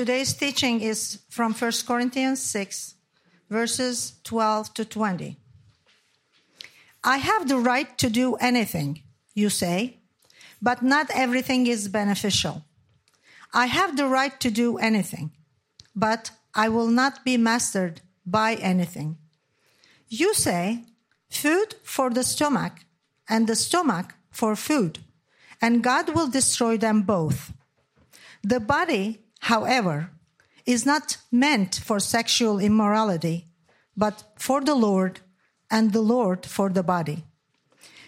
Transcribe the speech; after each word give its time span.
Today's 0.00 0.32
teaching 0.32 0.80
is 0.80 1.18
from 1.28 1.52
1 1.52 1.72
Corinthians 1.86 2.40
6, 2.40 2.94
verses 3.50 4.14
12 4.24 4.72
to 4.72 4.84
20. 4.86 5.36
I 7.04 7.18
have 7.18 7.46
the 7.46 7.58
right 7.58 7.98
to 7.98 8.08
do 8.08 8.34
anything, 8.36 9.02
you 9.34 9.50
say, 9.50 9.98
but 10.62 10.80
not 10.80 11.10
everything 11.14 11.66
is 11.66 11.88
beneficial. 11.88 12.64
I 13.52 13.66
have 13.66 13.98
the 13.98 14.06
right 14.06 14.40
to 14.40 14.50
do 14.50 14.78
anything, 14.78 15.32
but 15.94 16.30
I 16.54 16.70
will 16.70 16.88
not 16.88 17.22
be 17.22 17.36
mastered 17.36 18.00
by 18.24 18.54
anything. 18.54 19.18
You 20.08 20.32
say, 20.32 20.84
food 21.28 21.74
for 21.82 22.08
the 22.08 22.24
stomach, 22.24 22.86
and 23.28 23.46
the 23.46 23.54
stomach 23.54 24.14
for 24.30 24.56
food, 24.56 25.00
and 25.60 25.84
God 25.84 26.14
will 26.14 26.28
destroy 26.28 26.78
them 26.78 27.02
both. 27.02 27.52
The 28.42 28.60
body, 28.60 29.20
however, 29.40 30.10
is 30.66 30.86
not 30.86 31.16
meant 31.32 31.74
for 31.74 31.98
sexual 32.00 32.58
immorality, 32.58 33.46
but 33.96 34.24
for 34.36 34.60
the 34.60 34.74
Lord, 34.74 35.20
and 35.70 35.92
the 35.92 36.00
Lord 36.00 36.46
for 36.46 36.68
the 36.68 36.82
body. 36.82 37.24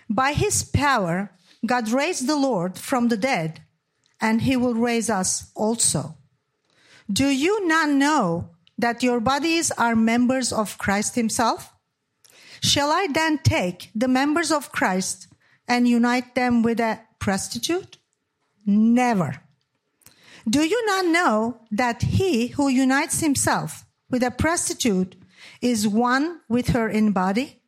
By 0.09 0.33
his 0.33 0.63
power, 0.63 1.31
God 1.65 1.89
raised 1.91 2.27
the 2.27 2.37
Lord 2.37 2.79
from 2.79 3.09
the 3.09 3.17
dead, 3.17 3.61
and 4.21 4.43
he 4.43 4.57
will 4.57 4.75
raise 4.75 5.11
us 5.11 5.51
also. 5.55 6.17
Do 7.11 7.27
you 7.27 7.67
not 7.67 7.89
know 7.89 8.51
that 8.79 9.03
your 9.03 9.21
bodies 9.21 9.71
are 9.73 9.97
members 9.97 10.53
of 10.53 10.79
Christ 10.79 11.15
himself? 11.15 11.73
Shall 12.63 12.91
I 12.91 13.09
then 13.13 13.39
take 13.39 13.91
the 13.95 14.09
members 14.09 14.53
of 14.53 14.73
Christ 14.73 15.29
and 15.67 15.89
unite 15.89 16.35
them 16.35 16.63
with 16.63 16.81
a 16.81 17.01
prostitute? 17.19 17.99
Never. 18.65 19.42
Do 20.49 20.63
you 20.63 20.85
not 20.87 21.07
know 21.07 21.61
that 21.71 22.03
he 22.03 22.49
who 22.49 22.69
unites 22.69 23.21
himself 23.21 23.85
with 24.11 24.23
a 24.23 24.31
prostitute 24.31 25.15
is 25.61 25.87
one 25.87 26.41
with 26.49 26.69
her 26.69 26.89
in 26.89 27.13
body? 27.13 27.61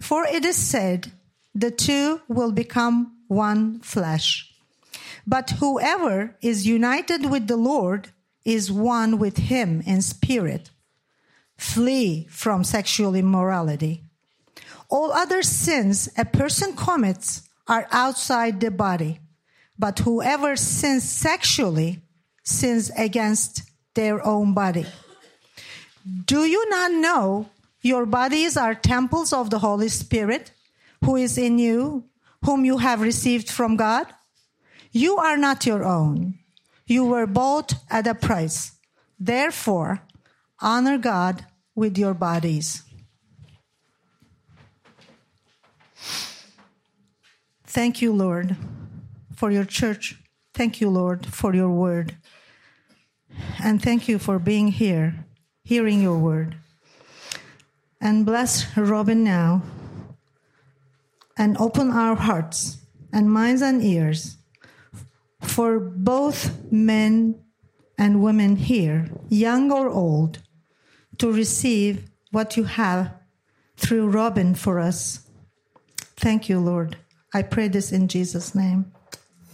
For 0.00 0.24
it 0.24 0.44
is 0.44 0.56
said, 0.56 1.12
the 1.54 1.70
two 1.70 2.20
will 2.28 2.52
become 2.52 3.16
one 3.28 3.80
flesh. 3.80 4.54
But 5.26 5.50
whoever 5.50 6.36
is 6.40 6.66
united 6.66 7.30
with 7.30 7.48
the 7.48 7.56
Lord 7.56 8.10
is 8.44 8.72
one 8.72 9.18
with 9.18 9.36
him 9.36 9.82
in 9.84 10.00
spirit. 10.02 10.70
Flee 11.56 12.26
from 12.30 12.64
sexual 12.64 13.14
immorality. 13.14 14.04
All 14.88 15.12
other 15.12 15.42
sins 15.42 16.08
a 16.16 16.24
person 16.24 16.74
commits 16.74 17.42
are 17.68 17.86
outside 17.92 18.60
the 18.60 18.70
body, 18.70 19.20
but 19.80 20.00
whoever 20.00 20.56
sins 20.56 21.08
sexually 21.08 22.02
sins 22.44 22.90
against 22.98 23.62
their 23.94 24.24
own 24.24 24.52
body. 24.52 24.84
Do 26.26 26.44
you 26.44 26.68
not 26.68 26.92
know 26.92 27.48
your 27.80 28.04
bodies 28.04 28.58
are 28.58 28.74
temples 28.74 29.32
of 29.32 29.48
the 29.48 29.60
Holy 29.60 29.88
Spirit 29.88 30.52
who 31.02 31.16
is 31.16 31.38
in 31.38 31.58
you, 31.58 32.04
whom 32.44 32.66
you 32.66 32.76
have 32.76 33.00
received 33.00 33.50
from 33.50 33.76
God? 33.76 34.06
You 34.92 35.16
are 35.16 35.38
not 35.38 35.64
your 35.64 35.82
own. 35.82 36.34
You 36.86 37.06
were 37.06 37.26
bought 37.26 37.72
at 37.88 38.06
a 38.06 38.14
price. 38.14 38.72
Therefore, 39.18 40.02
honor 40.60 40.98
God 40.98 41.46
with 41.74 41.96
your 41.96 42.12
bodies. 42.12 42.82
Thank 47.64 48.02
you, 48.02 48.12
Lord, 48.12 48.56
for 49.40 49.50
your 49.50 49.64
church. 49.64 50.16
Thank 50.52 50.82
you, 50.82 50.90
Lord, 50.90 51.24
for 51.24 51.54
your 51.54 51.70
word. 51.70 52.14
And 53.64 53.82
thank 53.82 54.06
you 54.06 54.18
for 54.18 54.38
being 54.38 54.68
here, 54.68 55.24
hearing 55.64 56.02
your 56.02 56.18
word. 56.18 56.56
And 58.02 58.26
bless 58.26 58.76
Robin 58.76 59.24
now 59.24 59.62
and 61.38 61.56
open 61.56 61.90
our 61.90 62.16
hearts 62.16 62.84
and 63.14 63.32
minds 63.32 63.62
and 63.62 63.82
ears 63.82 64.36
for 65.40 65.80
both 65.80 66.70
men 66.70 67.42
and 67.96 68.22
women 68.22 68.56
here, 68.56 69.08
young 69.30 69.72
or 69.72 69.88
old, 69.88 70.42
to 71.16 71.32
receive 71.32 72.10
what 72.30 72.58
you 72.58 72.64
have 72.64 73.10
through 73.78 74.10
Robin 74.10 74.54
for 74.54 74.78
us. 74.78 75.20
Thank 76.18 76.50
you, 76.50 76.60
Lord. 76.60 76.98
I 77.32 77.40
pray 77.40 77.68
this 77.68 77.90
in 77.90 78.06
Jesus' 78.06 78.54
name. 78.54 78.92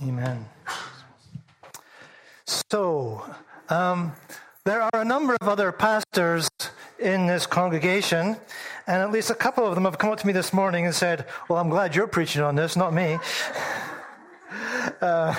Amen. 0.03 0.45
So, 2.47 3.25
um, 3.69 4.13
there 4.65 4.83
are 4.83 4.91
a 5.01 5.05
number 5.05 5.37
of 5.41 5.49
other 5.49 5.73
pastors 5.73 6.49
in 6.99 7.27
this 7.27 7.47
congregation, 7.47 8.37
and 8.87 9.03
at 9.03 9.11
least 9.11 9.31
a 9.31 9.35
couple 9.35 9.67
of 9.67 9.75
them 9.75 9.85
have 9.85 9.99
come 9.99 10.11
up 10.11 10.19
to 10.19 10.27
me 10.27 10.33
this 10.33 10.53
morning 10.53 10.85
and 10.85 10.95
said, 10.95 11.27
Well, 11.49 11.59
I'm 11.59 11.71
glad 11.71 11.95
you're 11.95 12.07
preaching 12.07 12.43
on 12.43 12.55
this, 12.55 12.77
not 12.77 12.93
me. 12.93 13.19
Uh, 15.01 15.35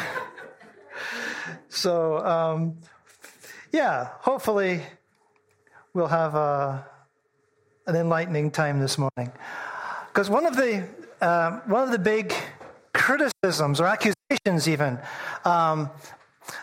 so, 1.70 2.18
um, 2.26 2.78
yeah, 3.72 4.10
hopefully 4.20 4.84
we'll 5.94 6.08
have 6.08 6.36
a, 6.36 6.38
uh, 6.38 6.84
an 7.88 7.96
enlightening 7.96 8.52
time 8.52 8.80
this 8.80 8.98
morning. 8.98 9.32
Because 10.08 10.30
one 10.30 10.46
of 10.46 10.58
the 10.58 10.86
um, 11.22 11.62
one 11.66 11.84
of 11.84 11.92
the 11.92 11.98
big 11.98 12.34
criticisms 12.94 13.80
or 13.80 13.88
accusations, 13.88 14.17
even 14.68 15.00
um, 15.46 15.90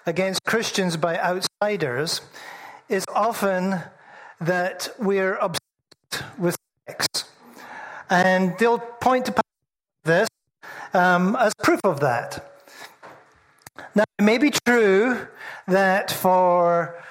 against 0.05 0.43
Christians 0.45 0.97
by 0.97 1.19
outsiders, 1.19 2.21
is 2.89 3.05
often 3.15 3.81
that 4.41 4.89
we're 4.99 5.37
obsessed 5.37 6.39
with 6.39 6.57
sex, 6.87 7.07
and 8.11 8.55
they'll 8.59 8.79
point 8.79 9.27
to 9.27 9.35
this 10.05 10.29
um, 10.93 11.37
as 11.37 11.55
proof 11.63 11.81
of 11.85 12.01
that. 12.01 12.53
Now, 13.95 14.05
it 14.19 14.23
may 14.23 14.39
be 14.39 14.51
true 14.51 15.27
that 15.67 16.11
for 16.11 17.03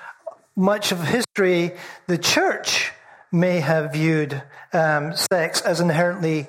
much 0.56 0.92
of 0.92 1.04
history, 1.04 1.72
the 2.06 2.20
church 2.20 2.92
may 3.32 3.60
have 3.60 3.94
viewed 3.94 4.44
um, 4.72 5.16
sex 5.16 5.62
as 5.62 5.80
inherently 5.80 6.48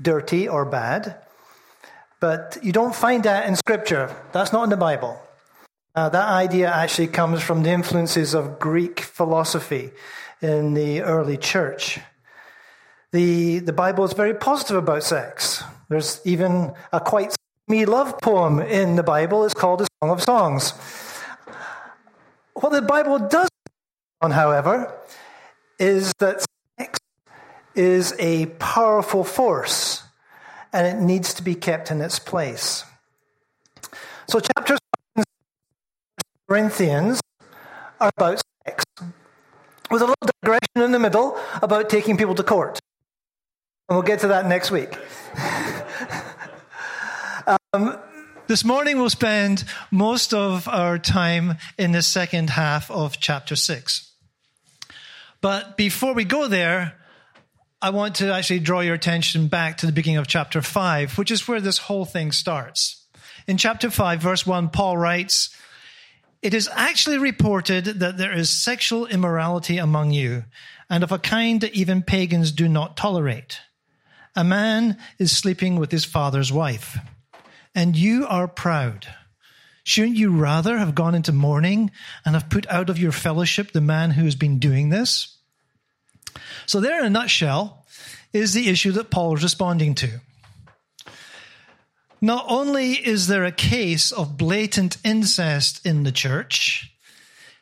dirty 0.00 0.48
or 0.48 0.64
bad, 0.64 1.21
but 2.22 2.56
you 2.62 2.70
don't 2.70 2.94
find 2.94 3.24
that 3.24 3.48
in 3.48 3.56
Scripture. 3.56 4.14
That's 4.30 4.52
not 4.52 4.62
in 4.62 4.70
the 4.70 4.76
Bible. 4.76 5.20
Uh, 5.92 6.08
that 6.08 6.28
idea 6.28 6.70
actually 6.70 7.08
comes 7.08 7.42
from 7.42 7.64
the 7.64 7.70
influences 7.70 8.32
of 8.32 8.60
Greek 8.60 9.00
philosophy 9.00 9.90
in 10.40 10.74
the 10.74 11.02
early 11.02 11.36
church. 11.36 11.98
The, 13.10 13.58
the 13.58 13.72
Bible 13.72 14.04
is 14.04 14.12
very 14.12 14.34
positive 14.34 14.76
about 14.76 15.02
sex. 15.02 15.64
There's 15.88 16.20
even 16.24 16.74
a 16.92 17.00
quite 17.00 17.34
me 17.66 17.86
love 17.86 18.20
poem 18.20 18.60
in 18.60 18.94
the 18.94 19.02
Bible. 19.02 19.44
It's 19.44 19.52
called 19.52 19.80
a 19.80 19.88
Song 20.00 20.10
of 20.10 20.22
Songs. 20.22 20.74
What 22.54 22.70
the 22.70 22.82
Bible 22.82 23.18
does 23.18 23.48
on, 24.20 24.30
however, 24.30 24.94
is 25.80 26.12
that 26.20 26.46
sex 26.78 27.00
is 27.74 28.14
a 28.20 28.46
powerful 28.60 29.24
force 29.24 30.04
and 30.72 30.86
it 30.86 31.02
needs 31.02 31.34
to 31.34 31.42
be 31.42 31.54
kept 31.54 31.90
in 31.90 32.00
its 32.00 32.18
place. 32.18 32.84
So, 34.26 34.40
chapters 34.40 34.78
Corinthians 36.48 37.20
are 37.98 38.10
about 38.16 38.42
sex, 38.66 38.84
with 39.90 40.02
a 40.02 40.06
little 40.06 40.28
digression 40.42 40.82
in 40.82 40.92
the 40.92 40.98
middle 40.98 41.38
about 41.62 41.88
taking 41.88 42.16
people 42.16 42.34
to 42.34 42.42
court. 42.42 42.78
And 43.88 43.96
we'll 43.96 44.02
get 44.02 44.20
to 44.20 44.28
that 44.28 44.46
next 44.46 44.70
week. 44.70 44.96
um, 47.72 47.98
this 48.48 48.64
morning, 48.64 48.98
we'll 48.98 49.08
spend 49.08 49.64
most 49.90 50.34
of 50.34 50.68
our 50.68 50.98
time 50.98 51.56
in 51.78 51.92
the 51.92 52.02
second 52.02 52.50
half 52.50 52.90
of 52.90 53.18
chapter 53.18 53.56
6. 53.56 54.10
But 55.40 55.76
before 55.76 56.12
we 56.12 56.24
go 56.24 56.48
there, 56.48 56.98
I 57.82 57.90
want 57.90 58.14
to 58.16 58.32
actually 58.32 58.60
draw 58.60 58.80
your 58.80 58.94
attention 58.94 59.48
back 59.48 59.78
to 59.78 59.86
the 59.86 59.92
beginning 59.92 60.18
of 60.18 60.28
chapter 60.28 60.62
5, 60.62 61.18
which 61.18 61.30
is 61.30 61.48
where 61.48 61.60
this 61.60 61.78
whole 61.78 62.04
thing 62.04 62.30
starts. 62.30 63.04
In 63.48 63.56
chapter 63.58 63.90
5, 63.90 64.20
verse 64.20 64.46
1, 64.46 64.68
Paul 64.70 64.96
writes, 64.96 65.54
It 66.40 66.54
is 66.54 66.70
actually 66.72 67.18
reported 67.18 67.84
that 67.86 68.16
there 68.16 68.32
is 68.32 68.50
sexual 68.50 69.06
immorality 69.06 69.78
among 69.78 70.12
you, 70.12 70.44
and 70.88 71.02
of 71.02 71.10
a 71.10 71.18
kind 71.18 71.60
that 71.60 71.74
even 71.74 72.02
pagans 72.02 72.52
do 72.52 72.68
not 72.68 72.96
tolerate. 72.96 73.58
A 74.36 74.44
man 74.44 74.96
is 75.18 75.36
sleeping 75.36 75.76
with 75.76 75.90
his 75.90 76.04
father's 76.04 76.52
wife 76.52 76.98
and 77.74 77.96
you 77.96 78.26
are 78.26 78.48
proud. 78.48 79.06
Shouldn't 79.84 80.16
you 80.16 80.30
rather 80.30 80.78
have 80.78 80.94
gone 80.94 81.14
into 81.14 81.32
mourning 81.32 81.90
and 82.24 82.34
have 82.34 82.50
put 82.50 82.66
out 82.68 82.88
of 82.88 82.98
your 82.98 83.12
fellowship 83.12 83.72
the 83.72 83.80
man 83.80 84.12
who 84.12 84.24
has 84.24 84.36
been 84.36 84.58
doing 84.58 84.90
this? 84.90 85.31
So, 86.66 86.80
there 86.80 86.98
in 87.00 87.06
a 87.06 87.10
nutshell 87.10 87.84
is 88.32 88.54
the 88.54 88.68
issue 88.68 88.92
that 88.92 89.10
Paul 89.10 89.36
is 89.36 89.42
responding 89.42 89.94
to. 89.96 90.20
Not 92.20 92.46
only 92.48 92.92
is 92.92 93.26
there 93.26 93.44
a 93.44 93.52
case 93.52 94.12
of 94.12 94.36
blatant 94.36 94.96
incest 95.04 95.84
in 95.84 96.04
the 96.04 96.12
church, 96.12 96.92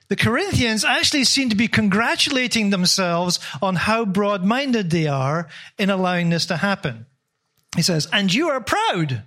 the 0.09 0.17
Corinthians 0.17 0.85
actually 0.85 1.25
seem 1.25 1.49
to 1.49 1.57
be 1.57 1.69
congratulating 1.69 2.71
themselves 2.71 3.39
on 3.63 3.77
how 3.77 4.05
broad 4.05 4.45
minded 4.45 4.91
they 4.91 5.07
are 5.07 5.49
in 5.79 5.89
allowing 5.89 6.31
this 6.31 6.47
to 6.47 6.57
happen. 6.57 7.07
He 7.77 7.83
says, 7.83 8.09
And 8.13 8.35
you 8.35 8.49
are 8.49 8.61
proud. 8.61 9.23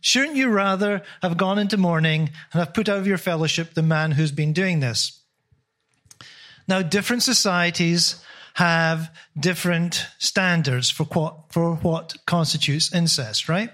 Shouldn't 0.00 0.36
you 0.36 0.48
rather 0.48 1.02
have 1.22 1.36
gone 1.36 1.58
into 1.58 1.76
mourning 1.76 2.30
and 2.52 2.60
have 2.60 2.74
put 2.74 2.88
out 2.88 2.98
of 2.98 3.06
your 3.06 3.18
fellowship 3.18 3.74
the 3.74 3.82
man 3.82 4.12
who's 4.12 4.32
been 4.32 4.52
doing 4.52 4.80
this? 4.80 5.22
Now, 6.66 6.82
different 6.82 7.22
societies 7.22 8.22
have 8.58 9.14
different 9.38 10.04
standards 10.18 10.90
for 10.90 11.04
what, 11.04 11.52
for 11.52 11.76
what 11.76 12.16
constitutes 12.26 12.92
incest, 12.92 13.48
right? 13.48 13.70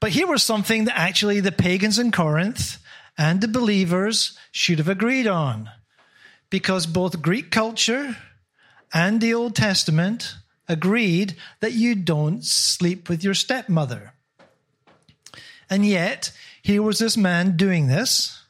But 0.00 0.10
here 0.10 0.26
was 0.26 0.42
something 0.42 0.86
that 0.86 0.98
actually 0.98 1.38
the 1.38 1.52
pagans 1.52 2.00
in 2.00 2.10
Corinth 2.10 2.78
and 3.16 3.40
the 3.40 3.46
believers 3.46 4.36
should 4.50 4.78
have 4.78 4.88
agreed 4.88 5.28
on. 5.28 5.70
Because 6.50 6.86
both 6.86 7.22
Greek 7.22 7.52
culture 7.52 8.16
and 8.92 9.20
the 9.20 9.32
Old 9.32 9.54
Testament 9.54 10.34
agreed 10.68 11.36
that 11.60 11.74
you 11.74 11.94
don't 11.94 12.44
sleep 12.44 13.08
with 13.08 13.22
your 13.22 13.34
stepmother. 13.34 14.12
And 15.70 15.86
yet, 15.86 16.32
here 16.62 16.82
was 16.82 16.98
this 16.98 17.16
man 17.16 17.56
doing 17.56 17.86
this. 17.86 18.42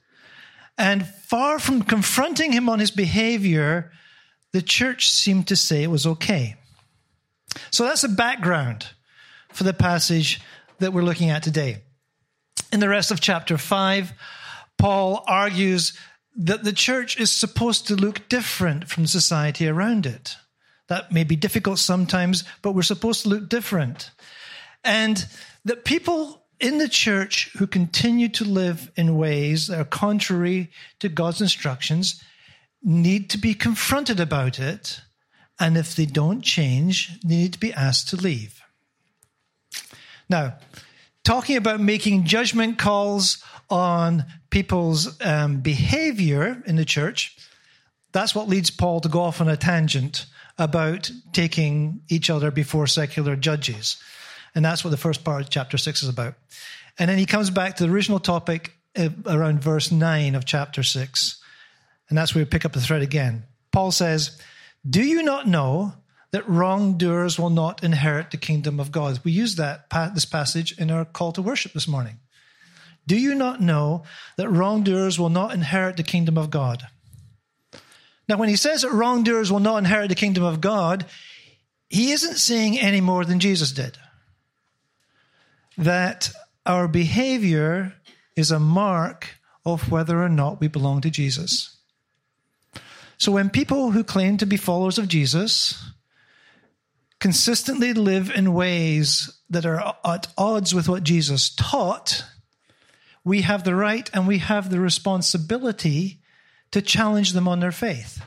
And 0.78 1.06
far 1.06 1.58
from 1.58 1.82
confronting 1.82 2.52
him 2.52 2.70
on 2.70 2.78
his 2.78 2.90
behavior, 2.90 3.92
the 4.54 4.62
church 4.62 5.10
seemed 5.10 5.48
to 5.48 5.56
say 5.56 5.82
it 5.82 5.90
was 5.90 6.06
okay. 6.06 6.54
So 7.72 7.82
that's 7.82 8.02
the 8.02 8.08
background 8.08 8.86
for 9.52 9.64
the 9.64 9.74
passage 9.74 10.40
that 10.78 10.92
we're 10.92 11.02
looking 11.02 11.28
at 11.30 11.42
today. 11.42 11.78
In 12.72 12.78
the 12.78 12.88
rest 12.88 13.10
of 13.10 13.20
chapter 13.20 13.58
5, 13.58 14.12
Paul 14.78 15.24
argues 15.26 15.98
that 16.36 16.62
the 16.62 16.72
church 16.72 17.18
is 17.18 17.32
supposed 17.32 17.88
to 17.88 17.96
look 17.96 18.28
different 18.28 18.88
from 18.88 19.08
society 19.08 19.66
around 19.66 20.06
it. 20.06 20.36
That 20.86 21.10
may 21.10 21.24
be 21.24 21.34
difficult 21.34 21.80
sometimes, 21.80 22.44
but 22.62 22.76
we're 22.76 22.82
supposed 22.82 23.22
to 23.22 23.30
look 23.30 23.48
different. 23.48 24.12
And 24.84 25.26
that 25.64 25.84
people 25.84 26.44
in 26.60 26.78
the 26.78 26.88
church 26.88 27.50
who 27.58 27.66
continue 27.66 28.28
to 28.28 28.44
live 28.44 28.88
in 28.94 29.18
ways 29.18 29.66
that 29.66 29.80
are 29.80 29.84
contrary 29.84 30.70
to 31.00 31.08
God's 31.08 31.40
instructions 31.40 32.22
need 32.84 33.30
to 33.30 33.38
be 33.38 33.54
confronted 33.54 34.20
about 34.20 34.58
it. 34.58 35.00
And 35.58 35.76
if 35.76 35.96
they 35.96 36.06
don't 36.06 36.42
change, 36.42 37.20
they 37.22 37.36
need 37.36 37.52
to 37.54 37.60
be 37.60 37.72
asked 37.72 38.08
to 38.10 38.16
leave. 38.16 38.60
Now, 40.28 40.58
talking 41.22 41.56
about 41.56 41.80
making 41.80 42.24
judgment 42.24 42.78
calls 42.78 43.42
on 43.70 44.24
people's 44.50 45.20
um, 45.22 45.60
behavior 45.60 46.62
in 46.66 46.76
the 46.76 46.84
church, 46.84 47.36
that's 48.12 48.34
what 48.34 48.48
leads 48.48 48.70
Paul 48.70 49.00
to 49.00 49.08
go 49.08 49.22
off 49.22 49.40
on 49.40 49.48
a 49.48 49.56
tangent 49.56 50.26
about 50.58 51.10
taking 51.32 52.02
each 52.08 52.30
other 52.30 52.50
before 52.50 52.86
secular 52.86 53.34
judges. 53.34 53.96
And 54.54 54.64
that's 54.64 54.84
what 54.84 54.90
the 54.90 54.96
first 54.96 55.24
part 55.24 55.42
of 55.42 55.50
chapter 55.50 55.76
6 55.76 56.02
is 56.02 56.08
about. 56.08 56.34
And 56.98 57.10
then 57.10 57.18
he 57.18 57.26
comes 57.26 57.50
back 57.50 57.76
to 57.76 57.86
the 57.86 57.92
original 57.92 58.20
topic 58.20 58.72
uh, 58.96 59.08
around 59.26 59.60
verse 59.62 59.90
9 59.90 60.36
of 60.36 60.44
chapter 60.44 60.84
6. 60.84 61.40
And 62.08 62.18
that's 62.18 62.34
where 62.34 62.44
we 62.44 62.50
pick 62.50 62.64
up 62.64 62.72
the 62.72 62.80
thread 62.80 63.02
again. 63.02 63.44
Paul 63.72 63.90
says, 63.90 64.38
Do 64.88 65.02
you 65.02 65.22
not 65.22 65.48
know 65.48 65.94
that 66.32 66.48
wrongdoers 66.48 67.38
will 67.38 67.50
not 67.50 67.82
inherit 67.82 68.30
the 68.30 68.36
kingdom 68.36 68.78
of 68.78 68.92
God? 68.92 69.20
We 69.24 69.32
used 69.32 69.56
that 69.56 69.88
this 70.14 70.24
passage 70.24 70.78
in 70.78 70.90
our 70.90 71.04
call 71.04 71.32
to 71.32 71.42
worship 71.42 71.72
this 71.72 71.88
morning. 71.88 72.18
Do 73.06 73.16
you 73.16 73.34
not 73.34 73.60
know 73.60 74.04
that 74.36 74.48
wrongdoers 74.48 75.18
will 75.18 75.28
not 75.28 75.52
inherit 75.52 75.96
the 75.96 76.02
kingdom 76.02 76.38
of 76.38 76.50
God? 76.50 76.86
Now, 78.28 78.38
when 78.38 78.48
he 78.48 78.56
says 78.56 78.82
that 78.82 78.90
wrongdoers 78.90 79.52
will 79.52 79.60
not 79.60 79.78
inherit 79.78 80.08
the 80.08 80.14
kingdom 80.14 80.44
of 80.44 80.60
God, 80.60 81.04
he 81.90 82.12
isn't 82.12 82.38
saying 82.38 82.78
any 82.78 83.00
more 83.00 83.24
than 83.24 83.40
Jesus 83.40 83.72
did. 83.72 83.98
That 85.76 86.30
our 86.64 86.88
behavior 86.88 87.94
is 88.36 88.50
a 88.50 88.58
mark 88.58 89.36
of 89.66 89.90
whether 89.90 90.22
or 90.22 90.28
not 90.28 90.60
we 90.60 90.68
belong 90.68 91.00
to 91.02 91.10
Jesus. 91.10 91.73
So 93.18 93.32
when 93.32 93.50
people 93.50 93.92
who 93.92 94.04
claim 94.04 94.36
to 94.38 94.46
be 94.46 94.56
followers 94.56 94.98
of 94.98 95.08
Jesus 95.08 95.90
consistently 97.20 97.94
live 97.94 98.30
in 98.30 98.52
ways 98.52 99.30
that 99.48 99.64
are 99.64 99.94
at 100.04 100.26
odds 100.36 100.74
with 100.74 100.88
what 100.88 101.04
Jesus 101.04 101.54
taught, 101.54 102.24
we 103.24 103.42
have 103.42 103.64
the 103.64 103.74
right 103.74 104.10
and 104.12 104.26
we 104.26 104.38
have 104.38 104.68
the 104.68 104.80
responsibility 104.80 106.20
to 106.72 106.82
challenge 106.82 107.32
them 107.32 107.48
on 107.48 107.60
their 107.60 107.72
faith. 107.72 108.22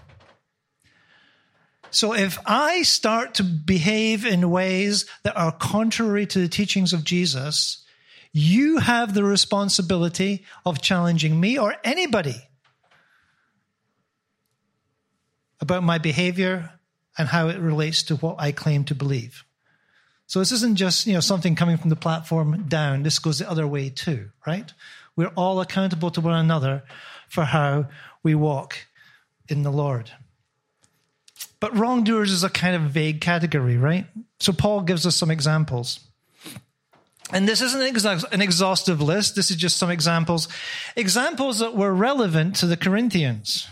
So 1.91 2.13
if 2.13 2.39
I 2.45 2.81
start 2.81 3.35
to 3.35 3.43
behave 3.43 4.25
in 4.25 4.49
ways 4.49 5.05
that 5.23 5.37
are 5.37 5.51
contrary 5.51 6.25
to 6.27 6.39
the 6.39 6.47
teachings 6.47 6.93
of 6.93 7.03
Jesus, 7.03 7.85
you 8.33 8.77
have 8.77 9.13
the 9.13 9.23
responsibility 9.23 10.45
of 10.65 10.81
challenging 10.81 11.39
me 11.39 11.57
or 11.57 11.75
anybody 11.83 12.46
about 15.67 15.83
my 15.83 15.97
behavior 15.97 16.71
and 17.17 17.27
how 17.27 17.49
it 17.49 17.59
relates 17.59 18.03
to 18.03 18.15
what 18.15 18.37
I 18.39 18.53
claim 18.53 18.85
to 18.85 18.95
believe. 18.95 19.43
So 20.27 20.39
this 20.39 20.53
isn't 20.53 20.77
just, 20.77 21.05
you 21.05 21.13
know, 21.13 21.19
something 21.19 21.55
coming 21.55 21.75
from 21.75 21.89
the 21.89 21.97
platform 21.97 22.67
down. 22.69 23.03
This 23.03 23.19
goes 23.19 23.39
the 23.39 23.49
other 23.49 23.67
way 23.67 23.89
too, 23.89 24.29
right? 24.45 24.71
We're 25.17 25.33
all 25.35 25.59
accountable 25.59 26.09
to 26.11 26.21
one 26.21 26.39
another 26.39 26.83
for 27.27 27.43
how 27.43 27.87
we 28.23 28.33
walk 28.33 28.77
in 29.49 29.63
the 29.63 29.71
Lord. 29.71 30.09
But 31.59 31.75
wrongdoers 31.75 32.31
is 32.31 32.45
a 32.45 32.49
kind 32.49 32.75
of 32.77 32.83
vague 32.83 33.19
category, 33.19 33.75
right? 33.75 34.05
So 34.39 34.53
Paul 34.53 34.81
gives 34.81 35.05
us 35.05 35.17
some 35.17 35.31
examples. 35.31 35.99
And 37.33 37.45
this 37.45 37.61
isn't 37.61 37.81
an 38.31 38.41
exhaustive 38.41 39.01
list. 39.01 39.35
This 39.35 39.51
is 39.51 39.57
just 39.57 39.75
some 39.75 39.89
examples. 39.89 40.47
Examples 40.95 41.59
that 41.59 41.75
were 41.75 41.93
relevant 41.93 42.55
to 42.57 42.67
the 42.67 42.77
Corinthians. 42.77 43.67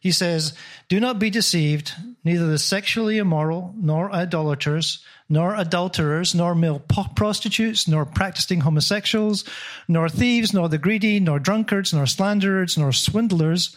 He 0.00 0.12
says, 0.12 0.54
Do 0.88 0.98
not 0.98 1.18
be 1.18 1.28
deceived. 1.28 1.92
Neither 2.24 2.46
the 2.46 2.58
sexually 2.58 3.18
immoral, 3.18 3.74
nor 3.76 4.10
idolaters, 4.10 5.04
nor 5.28 5.54
adulterers, 5.54 6.34
nor 6.34 6.54
male 6.54 6.80
prostitutes, 6.80 7.86
nor 7.86 8.06
practicing 8.06 8.62
homosexuals, 8.62 9.44
nor 9.86 10.08
thieves, 10.08 10.52
nor 10.52 10.68
the 10.68 10.78
greedy, 10.78 11.20
nor 11.20 11.38
drunkards, 11.38 11.92
nor 11.92 12.06
slanderers, 12.06 12.78
nor 12.78 12.92
swindlers 12.92 13.76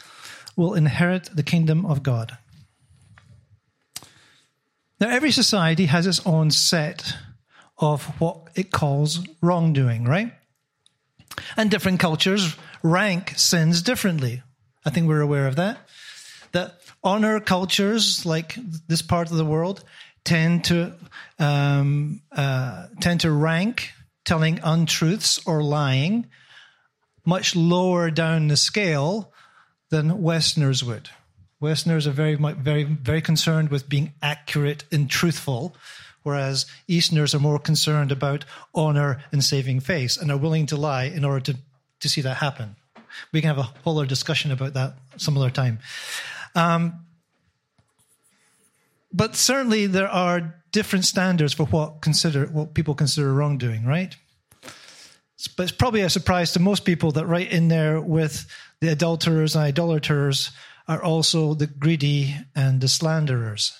will 0.56 0.74
inherit 0.74 1.30
the 1.36 1.44
kingdom 1.44 1.86
of 1.86 2.04
God. 2.04 2.38
Now, 5.00 5.10
every 5.10 5.32
society 5.32 5.88
has 5.88 6.08
its 6.08 6.26
own 6.26 6.52
set 6.52 7.16
of 7.78 8.06
what 8.22 8.48
it 8.56 8.72
calls 8.72 9.20
wrongdoing, 9.42 10.06
right? 10.06 10.34
And 11.58 11.70
different 11.70 12.00
cultures 12.00 12.56
rank 12.82 13.34
sins 13.36 13.82
differently. 13.82 14.44
I 14.86 14.90
think 14.90 15.08
we're 15.08 15.22
aware 15.22 15.48
of 15.48 15.56
that. 15.58 15.83
Honor 17.04 17.40
cultures 17.40 18.26
like 18.26 18.56
this 18.88 19.02
part 19.02 19.30
of 19.30 19.38
the 19.38 19.46
world 19.46 19.84
tend 20.24 20.66
to 20.66 20.94
um, 21.40 22.22
uh, 22.32 22.88
tend 23.02 23.22
to 23.22 23.32
rank 23.32 23.92
telling 24.26 24.60
untruths 24.64 25.46
or 25.46 25.62
lying 25.62 26.28
much 27.26 27.56
lower 27.56 28.10
down 28.10 28.48
the 28.48 28.58
scale 28.58 29.34
than 29.90 30.22
Westerners 30.22 30.84
would. 30.84 31.10
Westerners 31.60 32.08
are 32.08 32.12
very, 32.12 32.36
very, 32.36 32.84
very 32.84 33.22
concerned 33.22 33.70
with 33.70 33.88
being 33.88 34.14
accurate 34.22 34.84
and 34.92 35.10
truthful, 35.10 35.76
whereas 36.24 36.66
Easterners 36.88 37.34
are 37.34 37.40
more 37.40 37.60
concerned 37.60 38.12
about 38.12 38.44
honor 38.76 39.24
and 39.32 39.44
saving 39.44 39.80
face 39.80 40.18
and 40.18 40.30
are 40.32 40.38
willing 40.38 40.66
to 40.66 40.76
lie 40.76 41.06
in 41.06 41.24
order 41.24 41.40
to, 41.40 41.58
to 42.02 42.10
see 42.10 42.22
that 42.22 42.38
happen. 42.38 42.76
We 43.32 43.40
can 43.40 43.48
have 43.48 43.60
a 43.60 43.70
whole 43.84 43.98
other 43.98 44.08
discussion 44.08 44.52
about 44.52 44.74
that 44.74 44.96
some 45.18 45.38
other 45.38 45.52
time. 45.52 45.80
Um, 46.56 47.06
but 49.12 49.36
certainly 49.36 49.88
there 49.88 50.10
are 50.10 50.56
different 50.72 51.06
standards 51.06 51.54
for 51.54 51.66
what 51.66 52.02
consider 52.02 52.48
what 52.48 52.74
people 52.74 52.96
consider 52.96 53.34
wrongdoing, 53.34 53.86
right? 53.86 54.16
But 55.56 55.64
it's 55.64 55.72
probably 55.72 56.02
a 56.02 56.10
surprise 56.10 56.54
to 56.54 56.60
most 56.60 56.86
people 56.86 57.12
that 57.12 57.28
right 57.28 57.52
in 57.52 57.68
there 57.68 58.02
with 58.02 58.46
the 58.80 58.90
adulterers 58.90 59.56
and 59.56 59.66
idolaters 59.66 60.52
are 60.88 61.02
also 61.02 61.54
the 61.54 61.68
greedy 61.68 62.36
and 62.56 62.82
the 62.82 62.88
slanderers. 62.88 63.80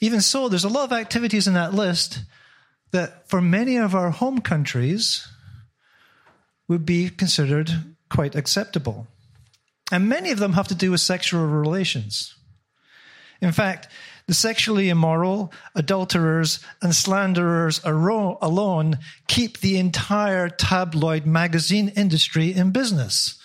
Even 0.00 0.20
so, 0.20 0.48
there's 0.48 0.64
a 0.64 0.68
lot 0.68 0.84
of 0.84 0.92
activities 0.92 1.46
in 1.46 1.54
that 1.54 1.72
list 1.72 2.22
that 2.90 3.28
for 3.28 3.40
many 3.40 3.76
of 3.76 3.94
our 3.94 4.10
home 4.10 4.40
countries 4.40 5.26
would 6.68 6.84
be 6.84 7.08
considered 7.08 7.70
quite 8.10 8.34
acceptable. 8.34 9.06
And 9.92 10.08
many 10.08 10.30
of 10.30 10.38
them 10.38 10.54
have 10.54 10.68
to 10.68 10.74
do 10.74 10.90
with 10.90 11.00
sexual 11.00 11.46
relations. 11.46 12.34
In 13.40 13.52
fact, 13.52 13.88
the 14.26 14.34
sexually 14.34 14.88
immoral, 14.88 15.52
adulterers, 15.74 16.58
and 16.82 16.94
slanderers 16.94 17.80
alone 17.84 18.98
keep 19.28 19.60
the 19.60 19.78
entire 19.78 20.48
tabloid 20.48 21.26
magazine 21.26 21.88
industry 21.90 22.52
in 22.52 22.72
business. 22.72 23.38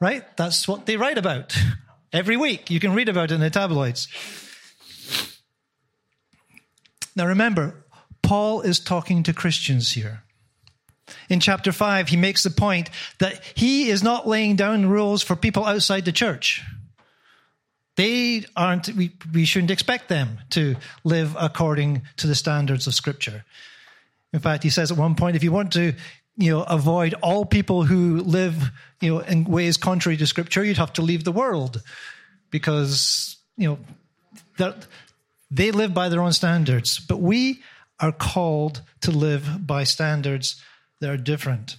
right? 0.00 0.24
That's 0.36 0.66
what 0.66 0.86
they 0.86 0.96
write 0.96 1.18
about 1.18 1.56
every 2.12 2.36
week. 2.36 2.68
You 2.68 2.80
can 2.80 2.94
read 2.94 3.08
about 3.08 3.30
it 3.30 3.34
in 3.34 3.40
the 3.40 3.50
tabloids. 3.50 4.08
Now 7.14 7.26
remember, 7.26 7.84
Paul 8.22 8.62
is 8.62 8.80
talking 8.80 9.22
to 9.22 9.32
Christians 9.32 9.92
here. 9.92 10.23
In 11.28 11.40
chapter 11.40 11.72
5, 11.72 12.08
he 12.08 12.16
makes 12.16 12.42
the 12.42 12.50
point 12.50 12.90
that 13.18 13.42
he 13.54 13.90
is 13.90 14.02
not 14.02 14.26
laying 14.26 14.56
down 14.56 14.86
rules 14.86 15.22
for 15.22 15.36
people 15.36 15.64
outside 15.64 16.04
the 16.04 16.12
church. 16.12 16.62
They 17.96 18.44
aren't, 18.56 18.88
we, 18.88 19.12
we 19.32 19.44
shouldn't 19.44 19.70
expect 19.70 20.08
them 20.08 20.38
to 20.50 20.76
live 21.04 21.36
according 21.38 22.02
to 22.16 22.26
the 22.26 22.34
standards 22.34 22.86
of 22.86 22.94
Scripture. 22.94 23.44
In 24.32 24.40
fact, 24.40 24.64
he 24.64 24.70
says 24.70 24.90
at 24.90 24.98
one 24.98 25.14
point, 25.14 25.36
if 25.36 25.44
you 25.44 25.52
want 25.52 25.72
to 25.74 25.94
you 26.36 26.50
know, 26.50 26.62
avoid 26.62 27.14
all 27.22 27.44
people 27.44 27.84
who 27.84 28.20
live, 28.20 28.70
you 29.00 29.14
know, 29.14 29.20
in 29.20 29.44
ways 29.44 29.76
contrary 29.76 30.16
to 30.16 30.26
Scripture, 30.26 30.64
you'd 30.64 30.78
have 30.78 30.92
to 30.94 31.02
leave 31.02 31.22
the 31.22 31.32
world 31.32 31.82
because, 32.50 33.36
you 33.56 33.68
know, 33.68 33.78
that 34.58 34.86
they 35.50 35.70
live 35.70 35.94
by 35.94 36.08
their 36.08 36.20
own 36.20 36.32
standards. 36.32 36.98
But 36.98 37.20
we 37.20 37.62
are 38.00 38.10
called 38.10 38.82
to 39.02 39.12
live 39.12 39.66
by 39.66 39.84
standards 39.84 40.60
that 41.04 41.10
are 41.10 41.18
different. 41.18 41.76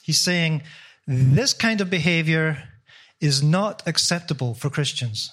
He's 0.00 0.18
saying 0.18 0.62
this 1.08 1.52
kind 1.52 1.80
of 1.80 1.90
behavior 1.90 2.62
is 3.20 3.42
not 3.42 3.82
acceptable 3.84 4.54
for 4.54 4.70
Christians. 4.70 5.32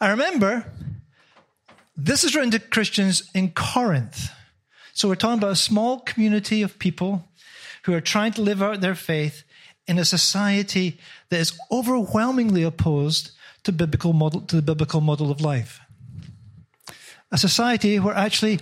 I 0.00 0.08
remember 0.08 0.72
this 1.94 2.24
is 2.24 2.34
written 2.34 2.52
to 2.52 2.58
Christians 2.58 3.30
in 3.34 3.50
Corinth. 3.50 4.30
So 4.94 5.08
we're 5.08 5.14
talking 5.14 5.36
about 5.36 5.52
a 5.52 5.56
small 5.56 6.00
community 6.00 6.62
of 6.62 6.78
people 6.78 7.28
who 7.82 7.92
are 7.92 8.00
trying 8.00 8.32
to 8.32 8.42
live 8.42 8.62
out 8.62 8.80
their 8.80 8.94
faith 8.94 9.44
in 9.86 9.98
a 9.98 10.06
society 10.06 10.98
that 11.28 11.40
is 11.40 11.58
overwhelmingly 11.70 12.62
opposed 12.62 13.32
to 13.64 13.72
biblical 13.72 14.14
model 14.14 14.40
to 14.40 14.56
the 14.56 14.62
biblical 14.62 15.02
model 15.02 15.30
of 15.30 15.42
life. 15.42 15.80
A 17.30 17.36
society 17.36 18.00
where 18.00 18.14
actually 18.14 18.58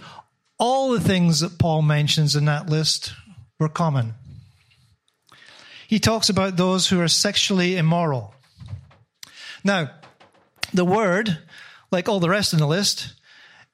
all 0.58 0.90
the 0.90 1.00
things 1.00 1.40
that 1.40 1.58
Paul 1.58 1.82
mentions 1.82 2.34
in 2.34 2.46
that 2.46 2.68
list 2.68 3.12
were 3.58 3.68
common. 3.68 4.14
He 5.86 5.98
talks 5.98 6.28
about 6.28 6.56
those 6.56 6.88
who 6.88 7.00
are 7.00 7.08
sexually 7.08 7.76
immoral. 7.76 8.34
Now, 9.64 9.90
the 10.72 10.84
word, 10.84 11.38
like 11.90 12.08
all 12.08 12.20
the 12.20 12.28
rest 12.28 12.52
in 12.52 12.58
the 12.58 12.66
list, 12.66 13.14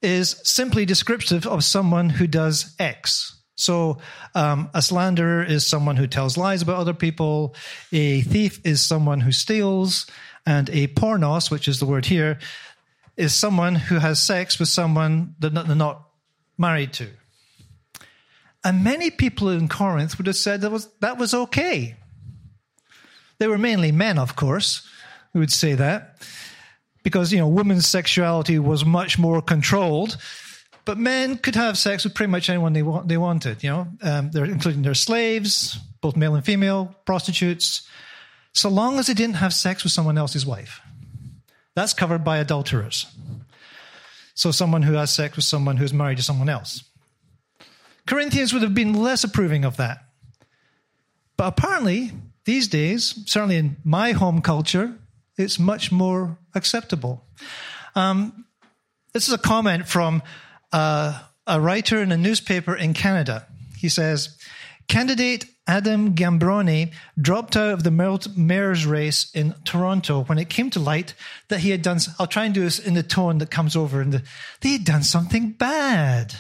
is 0.01 0.41
simply 0.45 0.85
descriptive 0.85 1.47
of 1.47 1.65
someone 1.65 2.11
who 2.11 2.27
does 2.27 2.75
X. 2.79 3.41
So, 3.57 3.99
um, 4.35 4.69
a 4.75 4.83
slanderer 4.83 5.43
is 5.43 5.67
someone 5.67 5.97
who 5.97 6.07
tells 6.07 6.37
lies 6.37 6.63
about 6.63 6.77
other 6.77 6.95
people. 6.95 7.55
A 7.93 8.21
thief 8.21 8.61
is 8.65 8.83
someone 8.83 9.21
who 9.21 9.33
steals. 9.33 10.07
And 10.47 10.69
a 10.71 10.89
pornos, 10.89 11.51
which 11.51 11.69
is 11.69 11.81
the 11.81 11.87
word 11.87 12.07
here, 12.07 12.39
is 13.17 13.35
someone 13.35 13.77
who 13.77 13.99
has 13.99 14.21
sex 14.21 14.59
with 14.59 14.69
someone 14.69 15.37
that 15.39 15.55
they're 15.55 15.75
not 15.75 16.05
married 16.59 16.93
to. 16.95 17.09
And 18.65 18.83
many 18.83 19.11
people 19.11 19.51
in 19.51 19.69
Corinth 19.69 20.17
would 20.19 20.27
have 20.27 20.37
said 20.37 20.63
that 20.63 20.71
was, 20.71 20.89
that 21.01 21.19
was 21.19 21.35
okay. 21.35 21.97
They 23.39 23.47
were 23.47 23.59
mainly 23.59 23.93
men, 23.93 24.19
of 24.19 24.37
course, 24.37 24.89
who 25.33 25.41
would 25.41 25.53
say 25.53 25.75
that 25.75 26.23
because 27.05 27.33
you 27.33 27.39
know 27.39 27.47
women's 27.47 27.87
sexuality 27.87 28.59
was 28.59 28.85
much 28.85 29.17
more 29.17 29.41
controlled. 29.41 30.17
But 30.85 30.99
men 30.99 31.39
could 31.39 31.55
have 31.55 31.79
sex 31.79 32.05
with 32.05 32.15
pretty 32.15 32.31
much 32.31 32.51
anyone 32.51 32.73
they 32.75 32.83
want, 32.83 33.09
they 33.09 33.17
wanted. 33.17 33.63
You 33.63 33.71
know, 33.71 33.89
um, 34.03 34.31
they're 34.33 34.45
including 34.45 34.83
their 34.83 34.95
slaves, 34.95 35.79
both 36.01 36.17
male 36.17 36.35
and 36.35 36.45
female, 36.45 36.95
prostitutes, 37.07 37.89
so 38.53 38.69
long 38.69 38.99
as 38.99 39.07
they 39.07 39.15
didn't 39.15 39.37
have 39.37 39.55
sex 39.55 39.83
with 39.83 39.93
someone 39.93 40.19
else's 40.19 40.45
wife. 40.45 40.81
That's 41.75 41.95
covered 41.95 42.23
by 42.23 42.39
adulterers. 42.39 43.07
So 44.35 44.51
someone 44.51 44.83
who 44.83 44.95
has 44.95 45.15
sex 45.15 45.37
with 45.37 45.45
someone 45.45 45.77
who's 45.77 45.93
married 45.93 46.17
to 46.19 46.23
someone 46.23 46.49
else. 46.49 46.85
Corinthians 48.07 48.53
would 48.53 48.63
have 48.63 48.75
been 48.75 48.95
less 48.95 49.25
approving 49.25 49.65
of 49.65 49.77
that. 49.77 50.05
But 51.37 51.47
apparently, 51.47 52.13
these 52.45 52.69
days, 52.69 53.19
certainly 53.27 53.57
in 53.57 53.77
my 53.85 54.13
home 54.13 54.43
culture, 54.43 54.95
it's 55.37 55.59
much 55.59 55.91
more 55.91 56.39
acceptable. 56.55 57.25
Um, 57.95 58.45
this 59.13 59.29
is 59.29 59.35
a 59.35 59.39
comment 59.39 59.89
from 59.89 60.23
uh, 60.73 61.21
a 61.47 61.61
writer 61.61 62.03
in 62.03 62.13
a 62.13 62.17
newspaper 62.17 62.75
in 62.75 62.95
Canada. 62.95 63.47
He 63.79 63.89
says, 63.89 64.37
Candidate 64.89 65.47
Adam 65.67 66.15
Giambrone 66.15 66.93
dropped 67.19 67.57
out 67.57 67.73
of 67.73 67.85
the 67.85 67.91
mayor's 68.37 68.87
race 68.87 69.31
in 69.35 69.55
Toronto 69.65 70.25
when 70.25 70.39
it 70.39 70.51
came 70.51 70.69
to 70.71 70.81
light 70.81 71.15
that 71.49 71.61
he 71.61 71.71
had 71.71 71.83
done, 71.83 71.99
I'll 72.19 72.27
try 72.27 72.45
and 72.45 72.55
do 72.55 72.61
this 72.61 72.79
in 72.79 72.95
the 72.95 73.03
tone 73.03 73.39
that 73.39 73.51
comes 73.51 73.75
over, 73.75 74.03
in 74.03 74.11
the, 74.11 74.23
they 74.61 74.71
had 74.71 74.85
done 74.85 75.03
something 75.03 75.53
bad. 75.53 76.35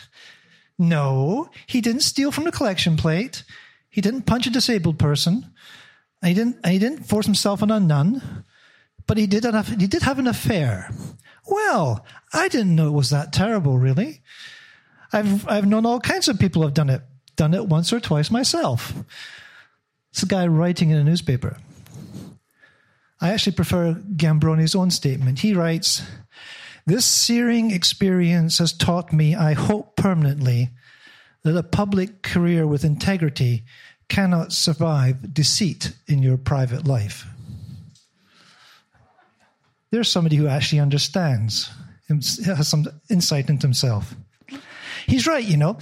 No, 0.78 1.48
he 1.66 1.80
didn't 1.80 2.02
steal 2.02 2.30
from 2.30 2.44
the 2.44 2.52
collection 2.52 2.96
plate. 2.96 3.44
He 3.88 4.00
didn't 4.00 4.26
punch 4.26 4.46
a 4.46 4.50
disabled 4.50 4.98
person. 4.98 5.50
And 6.20 6.28
he 6.28 6.34
didn't, 6.34 6.56
and 6.62 6.72
he 6.72 6.78
didn't 6.78 7.04
force 7.04 7.26
himself 7.26 7.62
on 7.62 7.70
a 7.70 7.80
nun, 7.80 8.44
but 9.06 9.16
he 9.16 9.26
did, 9.26 9.44
have, 9.44 9.68
he 9.68 9.86
did 9.86 10.02
have 10.02 10.18
an 10.18 10.26
affair. 10.26 10.90
Well, 11.46 12.04
I 12.32 12.48
didn't 12.48 12.74
know 12.74 12.88
it 12.88 12.92
was 12.92 13.10
that 13.10 13.32
terrible, 13.32 13.78
really. 13.78 14.22
I've, 15.12 15.46
I've 15.48 15.66
known 15.66 15.86
all 15.86 16.00
kinds 16.00 16.28
of 16.28 16.38
people 16.38 16.62
have 16.62 16.74
done 16.74 16.90
it, 16.90 17.02
done 17.36 17.54
it 17.54 17.66
once 17.66 17.92
or 17.92 18.00
twice 18.00 18.30
myself. 18.30 18.92
It's 20.10 20.22
a 20.22 20.26
guy 20.26 20.46
writing 20.46 20.90
in 20.90 20.98
a 20.98 21.04
newspaper. 21.04 21.56
I 23.20 23.30
actually 23.30 23.56
prefer 23.56 23.94
Giambrone's 23.94 24.74
own 24.74 24.90
statement. 24.90 25.40
He 25.40 25.54
writes, 25.54 26.02
This 26.86 27.04
searing 27.04 27.70
experience 27.70 28.58
has 28.58 28.72
taught 28.72 29.12
me, 29.12 29.34
I 29.34 29.54
hope 29.54 29.96
permanently, 29.96 30.70
that 31.42 31.56
a 31.56 31.62
public 31.62 32.22
career 32.22 32.66
with 32.66 32.84
integrity 32.84 33.64
cannot 34.08 34.52
survive 34.52 35.32
deceit 35.32 35.92
in 36.06 36.22
your 36.22 36.36
private 36.36 36.86
life. 36.86 37.26
There's 39.90 40.10
somebody 40.10 40.36
who 40.36 40.48
actually 40.48 40.80
understands, 40.80 41.70
has 42.08 42.68
some 42.68 42.86
insight 43.08 43.48
into 43.48 43.66
himself. 43.66 44.14
He's 45.06 45.26
right, 45.26 45.44
you 45.44 45.56
know. 45.56 45.78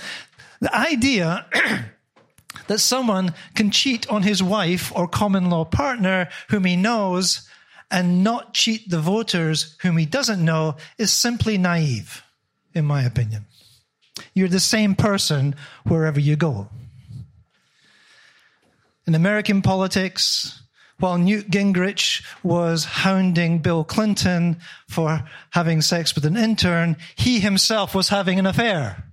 The 0.62 0.75
idea 0.76 1.45
that 2.69 2.78
someone 2.78 3.35
can 3.57 3.73
cheat 3.73 4.09
on 4.09 4.23
his 4.23 4.40
wife 4.40 4.92
or 4.95 5.09
common 5.09 5.50
law 5.50 5.64
partner 5.64 6.28
whom 6.50 6.64
he 6.64 6.76
knows 6.76 7.49
and 7.90 8.23
not 8.23 8.54
cheat 8.54 8.88
the 8.88 9.00
voters 9.00 9.76
whom 9.83 9.97
he 9.97 10.07
doesn't 10.07 10.42
know 10.42 10.76
is 10.99 11.12
simply 11.12 11.59
naive, 11.59 12.23
in 12.75 12.85
my 12.85 13.02
opinion. 13.02 13.47
You're 14.35 14.47
the 14.47 14.61
same 14.61 14.95
person 14.95 15.57
wherever 15.83 16.21
you 16.21 16.37
go. 16.37 16.69
In 19.04 19.16
American 19.16 19.62
politics, 19.62 20.62
while 21.00 21.19
Newt 21.19 21.50
Gingrich 21.50 22.25
was 22.45 22.85
hounding 22.85 23.59
Bill 23.59 23.83
Clinton 23.83 24.61
for 24.88 25.25
having 25.50 25.83
sex 25.83 26.14
with 26.14 26.25
an 26.25 26.37
intern, 26.37 26.97
he 27.16 27.40
himself 27.40 27.97
was 27.97 28.11
having 28.11 28.38
an 28.38 28.47
affair. 28.47 29.09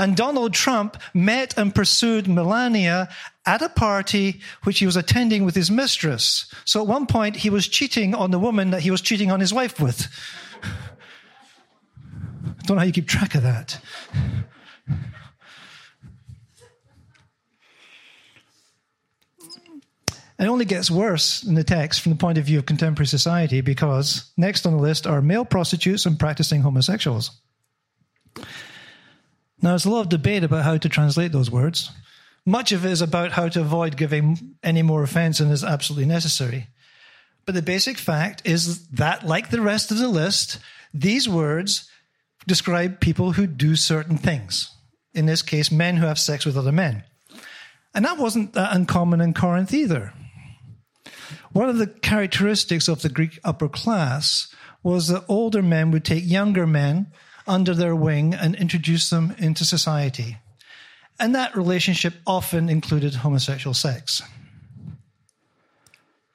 And 0.00 0.16
Donald 0.16 0.54
Trump 0.54 0.96
met 1.12 1.58
and 1.58 1.74
pursued 1.74 2.26
Melania 2.26 3.10
at 3.44 3.60
a 3.60 3.68
party 3.68 4.40
which 4.62 4.78
he 4.78 4.86
was 4.86 4.96
attending 4.96 5.44
with 5.44 5.54
his 5.54 5.70
mistress. 5.70 6.46
So 6.64 6.80
at 6.80 6.86
one 6.86 7.06
point, 7.06 7.36
he 7.36 7.50
was 7.50 7.68
cheating 7.68 8.14
on 8.14 8.30
the 8.30 8.38
woman 8.38 8.70
that 8.70 8.80
he 8.80 8.90
was 8.90 9.02
cheating 9.02 9.30
on 9.30 9.40
his 9.40 9.52
wife 9.52 9.78
with. 9.78 10.08
I 10.62 10.68
don't 12.64 12.76
know 12.76 12.78
how 12.78 12.86
you 12.86 12.92
keep 12.92 13.08
track 13.08 13.34
of 13.34 13.42
that. 13.42 13.78
It 20.38 20.46
only 20.46 20.64
gets 20.64 20.90
worse 20.90 21.42
in 21.42 21.56
the 21.56 21.64
text 21.64 22.00
from 22.00 22.12
the 22.12 22.16
point 22.16 22.38
of 22.38 22.46
view 22.46 22.58
of 22.58 22.64
contemporary 22.64 23.06
society 23.06 23.60
because 23.60 24.32
next 24.38 24.64
on 24.64 24.72
the 24.72 24.82
list 24.82 25.06
are 25.06 25.20
male 25.20 25.44
prostitutes 25.44 26.06
and 26.06 26.18
practicing 26.18 26.62
homosexuals. 26.62 27.38
Now, 29.62 29.70
there's 29.70 29.84
a 29.84 29.90
lot 29.90 30.00
of 30.00 30.08
debate 30.08 30.44
about 30.44 30.64
how 30.64 30.76
to 30.76 30.88
translate 30.88 31.32
those 31.32 31.50
words. 31.50 31.90
Much 32.46 32.72
of 32.72 32.84
it 32.86 32.92
is 32.92 33.02
about 33.02 33.32
how 33.32 33.48
to 33.48 33.60
avoid 33.60 33.96
giving 33.96 34.56
any 34.62 34.82
more 34.82 35.02
offense 35.02 35.38
than 35.38 35.50
is 35.50 35.62
absolutely 35.62 36.06
necessary. 36.06 36.68
But 37.44 37.54
the 37.54 37.62
basic 37.62 37.98
fact 37.98 38.42
is 38.44 38.86
that, 38.88 39.26
like 39.26 39.50
the 39.50 39.60
rest 39.60 39.90
of 39.90 39.98
the 39.98 40.08
list, 40.08 40.58
these 40.94 41.28
words 41.28 41.90
describe 42.46 43.00
people 43.00 43.32
who 43.32 43.46
do 43.46 43.76
certain 43.76 44.16
things. 44.16 44.74
In 45.12 45.26
this 45.26 45.42
case, 45.42 45.70
men 45.70 45.96
who 45.96 46.06
have 46.06 46.18
sex 46.18 46.46
with 46.46 46.56
other 46.56 46.72
men. 46.72 47.04
And 47.94 48.04
that 48.04 48.18
wasn't 48.18 48.54
that 48.54 48.74
uncommon 48.74 49.20
in 49.20 49.34
Corinth 49.34 49.74
either. 49.74 50.12
One 51.52 51.68
of 51.68 51.78
the 51.78 51.88
characteristics 51.88 52.88
of 52.88 53.02
the 53.02 53.08
Greek 53.08 53.40
upper 53.44 53.68
class 53.68 54.54
was 54.82 55.08
that 55.08 55.24
older 55.28 55.62
men 55.62 55.90
would 55.90 56.04
take 56.04 56.24
younger 56.24 56.66
men 56.66 57.08
under 57.50 57.74
their 57.74 57.96
wing 57.96 58.32
and 58.32 58.54
introduce 58.54 59.10
them 59.10 59.34
into 59.38 59.64
society. 59.64 60.38
And 61.18 61.34
that 61.34 61.56
relationship 61.56 62.14
often 62.26 62.68
included 62.68 63.16
homosexual 63.16 63.74
sex. 63.74 64.22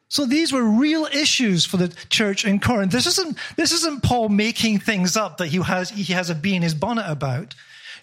So 0.10 0.26
these 0.26 0.52
were 0.52 0.64
real 0.64 1.06
issues 1.06 1.66
for 1.66 1.78
the 1.78 1.88
church 2.10 2.46
in 2.46 2.60
Corinth. 2.60 2.92
This 2.92 3.08
isn't, 3.08 3.38
this 3.56 3.72
isn't 3.72 4.04
Paul 4.04 4.30
making 4.30 4.80
things 4.80 5.16
up 5.18 5.38
that 5.38 5.48
he 5.48 5.62
has, 5.62 5.90
he 5.90 6.14
has 6.14 6.30
a 6.30 6.36
bee 6.36 6.56
in 6.56 6.62
his 6.62 6.76
bonnet 6.76 7.10
about. 7.10 7.56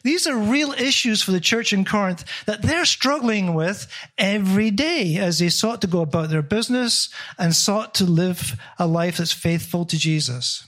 These 0.02 0.26
are 0.26 0.36
real 0.36 0.72
issues 0.72 1.22
for 1.22 1.30
the 1.30 1.40
church 1.40 1.72
in 1.72 1.84
Corinth 1.84 2.24
that 2.46 2.62
they're 2.62 2.84
struggling 2.84 3.54
with 3.54 3.86
every 4.18 4.70
day 4.70 5.16
as 5.18 5.38
they 5.38 5.48
sought 5.48 5.80
to 5.82 5.86
go 5.86 6.00
about 6.00 6.30
their 6.30 6.42
business 6.42 7.08
and 7.38 7.54
sought 7.54 7.94
to 7.96 8.04
live 8.04 8.58
a 8.78 8.86
life 8.86 9.18
that's 9.18 9.32
faithful 9.32 9.84
to 9.84 9.96
Jesus. 9.96 10.66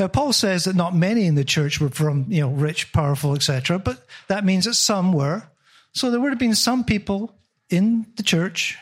Now, 0.00 0.08
Paul 0.08 0.32
says 0.32 0.64
that 0.64 0.74
not 0.74 0.96
many 0.96 1.26
in 1.26 1.34
the 1.34 1.44
church 1.44 1.78
were 1.78 1.90
from, 1.90 2.24
you 2.30 2.40
know, 2.40 2.48
rich, 2.48 2.90
powerful, 2.90 3.34
etc., 3.34 3.78
but 3.78 4.06
that 4.28 4.46
means 4.46 4.64
that 4.64 4.72
some 4.72 5.12
were. 5.12 5.42
So 5.92 6.10
there 6.10 6.18
would 6.18 6.30
have 6.32 6.38
been 6.38 6.54
some 6.54 6.84
people 6.84 7.34
in 7.68 8.06
the 8.16 8.22
church 8.22 8.78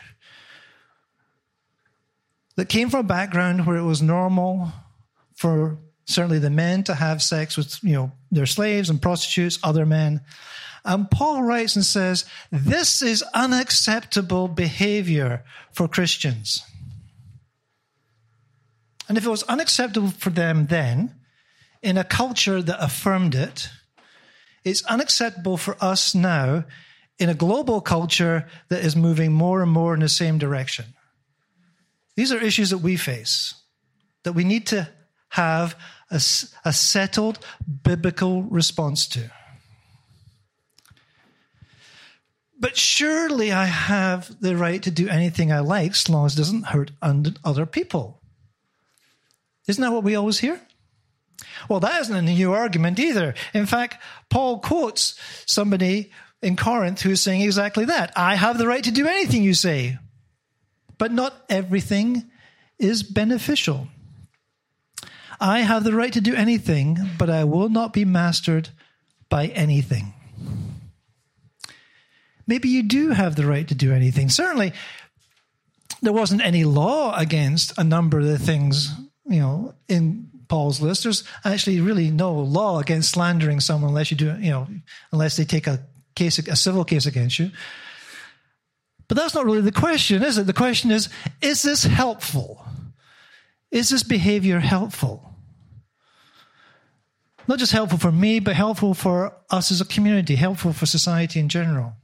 that 2.54 2.68
came 2.68 2.88
from 2.88 3.00
a 3.00 3.08
background 3.08 3.66
where 3.66 3.76
it 3.76 3.82
was 3.82 4.00
normal 4.00 4.72
for 5.34 5.78
certainly 6.04 6.38
the 6.38 6.50
men 6.50 6.84
to 6.84 6.94
have 6.94 7.20
sex 7.20 7.56
with 7.56 7.82
you 7.82 7.94
know 7.94 8.12
their 8.30 8.46
slaves 8.46 8.88
and 8.88 9.02
prostitutes, 9.02 9.58
other 9.64 9.84
men. 9.84 10.20
And 10.84 11.10
Paul 11.10 11.42
writes 11.42 11.74
and 11.74 11.84
says, 11.84 12.26
This 12.52 13.02
is 13.02 13.24
unacceptable 13.34 14.46
behavior 14.46 15.44
for 15.72 15.88
Christians. 15.88 16.62
And 19.08 19.16
if 19.16 19.24
it 19.24 19.30
was 19.30 19.42
unacceptable 19.44 20.10
for 20.10 20.30
them 20.30 20.66
then, 20.66 21.14
in 21.82 21.96
a 21.96 22.04
culture 22.04 22.60
that 22.60 22.82
affirmed 22.82 23.34
it, 23.34 23.70
it's 24.64 24.84
unacceptable 24.84 25.56
for 25.56 25.76
us 25.80 26.14
now 26.14 26.64
in 27.18 27.28
a 27.28 27.34
global 27.34 27.80
culture 27.80 28.46
that 28.68 28.84
is 28.84 28.94
moving 28.94 29.32
more 29.32 29.62
and 29.62 29.70
more 29.70 29.94
in 29.94 30.00
the 30.00 30.08
same 30.08 30.38
direction. 30.38 30.84
These 32.16 32.32
are 32.32 32.38
issues 32.38 32.70
that 32.70 32.78
we 32.78 32.96
face, 32.96 33.54
that 34.24 34.34
we 34.34 34.44
need 34.44 34.66
to 34.68 34.88
have 35.30 35.76
a, 36.10 36.20
a 36.64 36.72
settled 36.72 37.38
biblical 37.82 38.42
response 38.42 39.06
to. 39.08 39.30
But 42.60 42.76
surely 42.76 43.52
I 43.52 43.66
have 43.66 44.40
the 44.40 44.56
right 44.56 44.82
to 44.82 44.90
do 44.90 45.08
anything 45.08 45.52
I 45.52 45.60
like 45.60 45.92
as 45.92 46.08
long 46.08 46.26
as 46.26 46.34
it 46.34 46.38
doesn't 46.38 46.66
hurt 46.66 46.90
other 47.00 47.66
people. 47.66 48.17
Isn't 49.68 49.82
that 49.82 49.92
what 49.92 50.02
we 50.02 50.16
always 50.16 50.38
hear? 50.38 50.60
Well, 51.68 51.80
that 51.80 52.00
isn't 52.00 52.16
a 52.16 52.22
new 52.22 52.52
argument 52.52 52.98
either. 52.98 53.34
In 53.54 53.66
fact, 53.66 54.02
Paul 54.28 54.58
quotes 54.58 55.18
somebody 55.46 56.10
in 56.42 56.56
Corinth 56.56 57.02
who 57.02 57.10
is 57.10 57.20
saying 57.20 57.42
exactly 57.42 57.84
that. 57.84 58.12
I 58.16 58.34
have 58.34 58.58
the 58.58 58.66
right 58.66 58.82
to 58.82 58.90
do 58.90 59.06
anything 59.06 59.42
you 59.42 59.54
say. 59.54 59.98
But 60.96 61.12
not 61.12 61.34
everything 61.48 62.30
is 62.78 63.02
beneficial. 63.02 63.88
I 65.40 65.60
have 65.60 65.84
the 65.84 65.94
right 65.94 66.12
to 66.12 66.20
do 66.20 66.34
anything, 66.34 66.98
but 67.18 67.30
I 67.30 67.44
will 67.44 67.68
not 67.68 67.92
be 67.92 68.04
mastered 68.04 68.70
by 69.28 69.46
anything. 69.46 70.14
Maybe 72.46 72.68
you 72.68 72.82
do 72.82 73.10
have 73.10 73.36
the 73.36 73.46
right 73.46 73.68
to 73.68 73.74
do 73.74 73.92
anything. 73.92 74.30
Certainly, 74.30 74.72
there 76.00 76.12
wasn't 76.12 76.40
any 76.42 76.64
law 76.64 77.16
against 77.16 77.76
a 77.78 77.84
number 77.84 78.18
of 78.18 78.26
the 78.26 78.38
things, 78.38 78.92
you 79.28 79.40
know, 79.40 79.74
in 79.88 80.28
Paul's 80.48 80.80
list. 80.80 81.04
There's 81.04 81.24
actually 81.44 81.80
really 81.80 82.10
no 82.10 82.34
law 82.34 82.80
against 82.80 83.12
slandering 83.12 83.60
someone 83.60 83.90
unless 83.90 84.10
you 84.10 84.16
do, 84.16 84.36
you 84.40 84.50
know, 84.50 84.66
unless 85.12 85.36
they 85.36 85.44
take 85.44 85.66
a 85.66 85.80
case, 86.14 86.38
a 86.38 86.56
civil 86.56 86.84
case 86.84 87.06
against 87.06 87.38
you. 87.38 87.50
But 89.08 89.16
that's 89.16 89.34
not 89.34 89.46
really 89.46 89.62
the 89.62 89.72
question, 89.72 90.22
is 90.22 90.36
it? 90.38 90.46
The 90.46 90.52
question 90.52 90.90
is 90.90 91.08
is 91.40 91.62
this 91.62 91.84
helpful? 91.84 92.64
Is 93.70 93.90
this 93.90 94.02
behavior 94.02 94.60
helpful? 94.60 95.34
Not 97.46 97.58
just 97.58 97.72
helpful 97.72 97.98
for 97.98 98.12
me, 98.12 98.40
but 98.40 98.56
helpful 98.56 98.92
for 98.92 99.34
us 99.50 99.70
as 99.70 99.80
a 99.80 99.86
community, 99.86 100.36
helpful 100.36 100.74
for 100.74 100.84
society 100.84 101.40
in 101.40 101.48
general. 101.48 101.94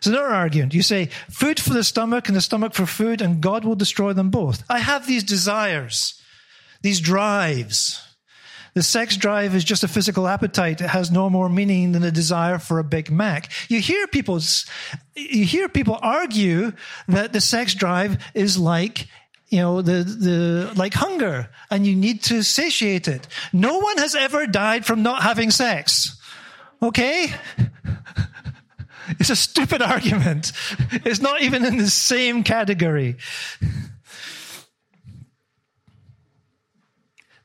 So 0.00 0.10
another 0.10 0.26
argument. 0.26 0.74
You 0.74 0.82
say, 0.82 1.06
food 1.30 1.60
for 1.60 1.72
the 1.72 1.84
stomach 1.84 2.28
and 2.28 2.36
the 2.36 2.40
stomach 2.40 2.74
for 2.74 2.86
food, 2.86 3.22
and 3.22 3.40
God 3.40 3.64
will 3.64 3.74
destroy 3.74 4.12
them 4.12 4.30
both. 4.30 4.64
I 4.68 4.78
have 4.78 5.06
these 5.06 5.24
desires, 5.24 6.20
these 6.82 7.00
drives. 7.00 8.02
The 8.74 8.82
sex 8.82 9.16
drive 9.16 9.54
is 9.54 9.64
just 9.64 9.84
a 9.84 9.88
physical 9.88 10.28
appetite. 10.28 10.82
It 10.82 10.90
has 10.90 11.10
no 11.10 11.30
more 11.30 11.48
meaning 11.48 11.92
than 11.92 12.02
a 12.02 12.10
desire 12.10 12.58
for 12.58 12.78
a 12.78 12.84
Big 12.84 13.10
Mac. 13.10 13.50
You 13.70 13.80
hear 13.80 14.06
people, 14.06 14.38
you 15.14 15.46
hear 15.46 15.70
people 15.70 15.98
argue 16.02 16.72
that 17.08 17.32
the 17.32 17.40
sex 17.40 17.72
drive 17.72 18.22
is 18.34 18.58
like, 18.58 19.08
you 19.48 19.60
know, 19.60 19.80
the, 19.80 20.04
the, 20.04 20.72
like 20.76 20.92
hunger 20.92 21.48
and 21.70 21.86
you 21.86 21.96
need 21.96 22.22
to 22.24 22.42
satiate 22.42 23.08
it. 23.08 23.26
No 23.50 23.78
one 23.78 23.96
has 23.96 24.14
ever 24.14 24.46
died 24.46 24.84
from 24.84 25.02
not 25.02 25.22
having 25.22 25.50
sex. 25.50 26.20
Okay? 26.82 27.32
It's 29.18 29.30
a 29.30 29.36
stupid 29.36 29.82
argument. 29.94 30.52
It's 31.04 31.20
not 31.20 31.42
even 31.42 31.64
in 31.64 31.76
the 31.78 31.90
same 31.90 32.42
category. 32.42 33.16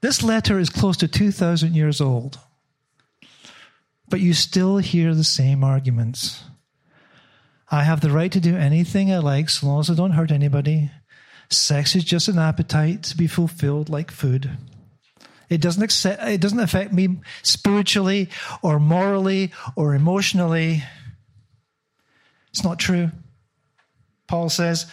This 0.02 0.24
letter 0.24 0.60
is 0.60 0.70
close 0.70 0.98
to 0.98 1.08
2,000 1.08 1.76
years 1.76 2.02
old, 2.02 2.40
but 4.10 4.20
you 4.20 4.34
still 4.34 4.78
hear 4.78 5.14
the 5.14 5.24
same 5.24 5.64
arguments. 5.64 6.44
I 7.70 7.84
have 7.84 8.02
the 8.02 8.10
right 8.10 8.32
to 8.32 8.40
do 8.40 8.58
anything 8.58 9.14
I 9.14 9.20
like 9.20 9.50
so 9.50 9.68
long 9.68 9.80
as 9.80 9.90
I 9.90 9.94
don't 9.94 10.12
hurt 10.12 10.32
anybody. 10.32 10.92
Sex 11.50 11.96
is 11.96 12.04
just 12.04 12.28
an 12.28 12.40
appetite 12.40 13.04
to 13.04 13.18
be 13.18 13.28
fulfilled 13.28 13.90
like 13.90 14.10
food. 14.10 14.50
It 15.50 15.62
doesn't, 15.62 15.84
accept, 15.84 16.24
it 16.24 16.42
doesn't 16.42 16.60
affect 16.60 16.94
me 16.94 17.20
spiritually 17.44 18.30
or 18.62 18.80
morally 18.80 19.52
or 19.76 19.94
emotionally. 19.94 20.84
It's 22.52 22.64
not 22.64 22.80
true. 22.80 23.12
Paul 24.28 24.50
says, 24.50 24.86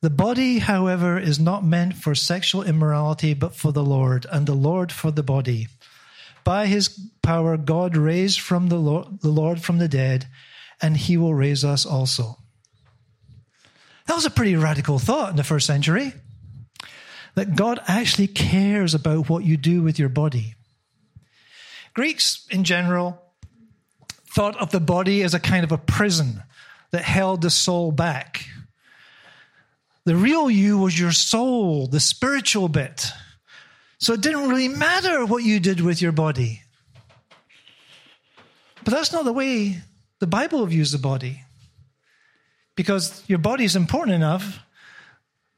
the 0.00 0.10
body, 0.10 0.60
however, 0.60 1.18
is 1.18 1.40
not 1.40 1.64
meant 1.64 1.94
for 1.94 2.14
sexual 2.14 2.62
immorality, 2.62 3.34
but 3.34 3.56
for 3.56 3.72
the 3.72 3.82
Lord, 3.82 4.26
and 4.30 4.46
the 4.46 4.54
Lord 4.54 4.92
for 4.92 5.10
the 5.10 5.24
body. 5.24 5.66
By 6.44 6.66
his 6.66 6.88
power, 7.22 7.56
God 7.56 7.96
raised 7.96 8.40
from 8.40 8.68
the 8.68 8.76
Lord, 8.76 9.20
the 9.22 9.30
Lord 9.30 9.60
from 9.60 9.78
the 9.78 9.88
dead, 9.88 10.28
and 10.80 10.96
he 10.96 11.16
will 11.16 11.34
raise 11.34 11.64
us 11.64 11.84
also. 11.84 12.38
That 14.06 14.14
was 14.14 14.24
a 14.24 14.30
pretty 14.30 14.54
radical 14.54 15.00
thought 15.00 15.30
in 15.30 15.36
the 15.36 15.44
first 15.44 15.66
century. 15.66 16.12
That 17.34 17.56
God 17.56 17.80
actually 17.88 18.28
cares 18.28 18.94
about 18.94 19.28
what 19.28 19.44
you 19.44 19.56
do 19.56 19.82
with 19.82 19.98
your 19.98 20.08
body. 20.08 20.54
Greeks, 21.92 22.46
in 22.50 22.62
general, 22.62 23.20
thought 24.32 24.56
of 24.56 24.70
the 24.70 24.80
body 24.80 25.22
as 25.22 25.34
a 25.34 25.40
kind 25.40 25.64
of 25.64 25.72
a 25.72 25.78
prison 25.78 26.44
that 26.90 27.02
held 27.02 27.42
the 27.42 27.50
soul 27.50 27.92
back 27.92 28.46
the 30.08 30.16
real 30.16 30.50
you 30.50 30.78
was 30.78 30.98
your 30.98 31.12
soul, 31.12 31.86
the 31.86 32.00
spiritual 32.00 32.70
bit. 32.70 33.08
So 33.98 34.14
it 34.14 34.22
didn't 34.22 34.48
really 34.48 34.66
matter 34.66 35.26
what 35.26 35.44
you 35.44 35.60
did 35.60 35.82
with 35.82 36.00
your 36.00 36.12
body. 36.12 36.62
But 38.84 38.94
that's 38.94 39.12
not 39.12 39.26
the 39.26 39.34
way 39.34 39.82
the 40.18 40.26
Bible 40.26 40.64
views 40.64 40.92
the 40.92 40.98
body. 40.98 41.42
Because 42.74 43.22
your 43.28 43.38
body 43.38 43.64
is 43.64 43.76
important 43.76 44.14
enough 44.14 44.60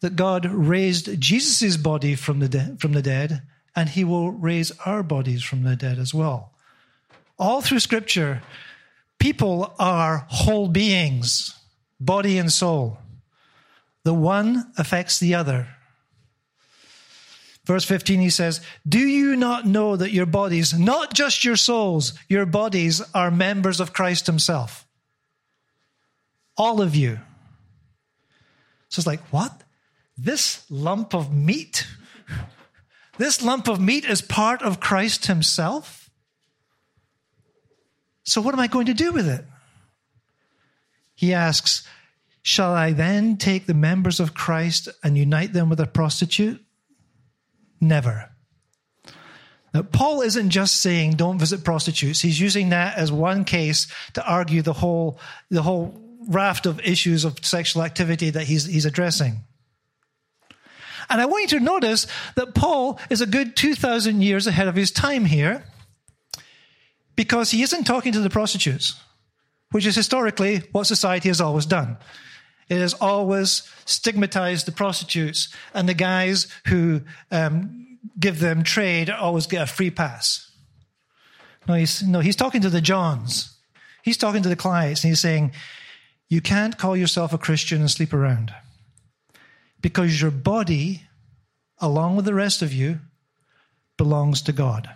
that 0.01 0.17
God 0.17 0.47
raised 0.47 1.21
Jesus' 1.21 1.77
body 1.77 2.17
from 2.17 2.41
the, 2.41 2.49
de- 2.49 2.77
from 2.81 2.93
the 2.93 3.03
dead, 3.03 3.43
and 3.77 3.89
he 3.91 4.03
will 4.03 4.33
raise 4.33 4.73
our 4.85 5.05
bodies 5.05 5.45
from 5.45 5.63
the 5.63 5.77
dead 5.77 6.01
as 6.01 6.13
well. 6.13 6.55
All 7.39 7.61
through 7.61 7.79
Scripture, 7.79 8.43
people 9.21 9.75
are 9.79 10.27
whole 10.29 10.67
beings, 10.67 11.55
body 12.01 12.39
and 12.39 12.53
soul. 12.53 12.99
The 14.03 14.15
one 14.15 14.73
affects 14.77 15.21
the 15.21 15.35
other. 15.37 15.69
Verse 17.65 17.85
15, 17.85 18.19
he 18.19 18.31
says, 18.31 18.61
Do 18.89 18.99
you 18.99 19.37
not 19.37 19.67
know 19.67 19.95
that 19.95 20.11
your 20.11 20.27
bodies, 20.27 20.77
not 20.77 21.15
just 21.15 21.45
your 21.45 21.55
souls, 21.55 22.15
your 22.29 22.47
bodies 22.47 23.01
are 23.15 23.31
members 23.31 23.79
of 23.79 23.93
Christ 23.93 24.27
Himself? 24.27 24.87
All 26.57 26.81
of 26.81 26.97
you. 26.97 27.21
So 28.89 28.99
it's 28.99 29.07
like, 29.07 29.21
what? 29.33 29.63
This 30.19 30.65
lump 30.69 31.15
of 31.15 31.33
meat? 31.33 31.87
This 33.19 33.43
lump 33.43 33.69
of 33.69 33.79
meat 33.79 34.07
is 34.07 34.23
part 34.23 34.63
of 34.63 34.81
Christ 34.81 35.27
Himself? 35.27 36.00
So 38.31 38.41
what 38.41 38.55
am 38.55 38.61
I 38.61 38.69
going 38.69 38.87
to 38.87 38.95
do 38.95 39.13
with 39.13 39.29
it? 39.29 39.45
He 41.17 41.35
asks, 41.35 41.83
Shall 42.43 42.73
I 42.73 42.93
then 42.93 43.37
take 43.37 43.67
the 43.67 43.75
members 43.75 44.21
of 44.21 44.35
Christ 44.35 44.89
and 45.03 45.19
unite 45.19 45.53
them 45.53 45.69
with 45.69 45.81
a 45.81 45.87
prostitute? 45.87 46.65
Never. 47.81 48.31
Now, 49.75 49.83
Paul 49.83 50.23
isn't 50.23 50.51
just 50.51 50.77
saying 50.77 51.13
don't 51.13 51.39
visit 51.39 51.65
prostitutes. 51.65 52.21
He's 52.21 52.41
using 52.41 52.69
that 52.69 52.97
as 52.97 53.11
one 53.11 53.45
case 53.45 53.89
to 54.15 54.25
argue 54.25 54.63
the 54.63 54.75
whole, 54.75 55.19
the 55.51 55.63
whole 55.63 56.01
raft 56.29 56.67
of 56.67 56.81
issues 56.81 57.25
of 57.25 57.45
sexual 57.45 57.83
activity 57.83 58.31
that 58.31 58.45
he's, 58.45 58.65
he's 58.65 58.87
addressing. 58.87 59.41
And 61.09 61.21
I 61.21 61.27
want 61.27 61.51
you 61.51 61.59
to 61.59 61.65
notice 61.65 62.07
that 62.37 62.55
Paul 62.55 63.01
is 63.11 63.21
a 63.21 63.27
good 63.27 63.57
2,000 63.57 64.23
years 64.23 64.47
ahead 64.47 64.69
of 64.69 64.77
his 64.77 64.93
time 64.93 65.25
here 65.25 65.65
because 67.21 67.51
he 67.51 67.61
isn't 67.61 67.85
talking 67.85 68.13
to 68.13 68.21
the 68.21 68.31
prostitutes, 68.31 68.99
which 69.73 69.85
is 69.85 69.95
historically 69.95 70.63
what 70.73 70.87
society 70.87 71.29
has 71.29 71.39
always 71.39 71.67
done. 71.67 71.99
It 72.71 72.79
has 72.79 72.95
always 72.95 73.69
stigmatized 73.85 74.65
the 74.65 74.73
prostitutes, 74.73 75.55
and 75.75 75.87
the 75.87 75.93
guys 75.93 76.49
who 76.69 77.03
um, 77.31 77.99
give 78.19 78.41
them 78.41 78.63
trade 78.63 79.11
always 79.11 79.47
get 79.47 79.61
a 79.61 79.67
free 79.67 79.91
pass. 79.91 80.51
No 81.69 81.75
he's, 81.75 82.03
no, 82.03 82.21
he's 82.21 82.37
talking 82.37 82.63
to 82.63 82.71
the 82.71 82.81
Johns. 82.81 83.55
He's 84.03 84.17
talking 84.17 84.43
to 84.43 84.49
the 84.49 84.57
clients, 84.57 85.05
and 85.05 85.11
he's 85.11 85.21
saying, 85.21 85.53
You 86.31 86.41
can't 86.41 86.79
call 86.79 86.97
yourself 86.97 87.35
a 87.35 87.39
Christian 87.39 87.81
and 87.81 87.91
sleep 87.91 88.15
around 88.15 88.55
because 89.83 90.23
your 90.23 90.31
body, 90.31 91.03
along 91.83 92.17
with 92.17 92.25
the 92.25 92.33
rest 92.33 92.63
of 92.63 92.73
you, 92.73 93.01
belongs 93.99 94.41
to 94.41 94.53
God. 94.53 94.89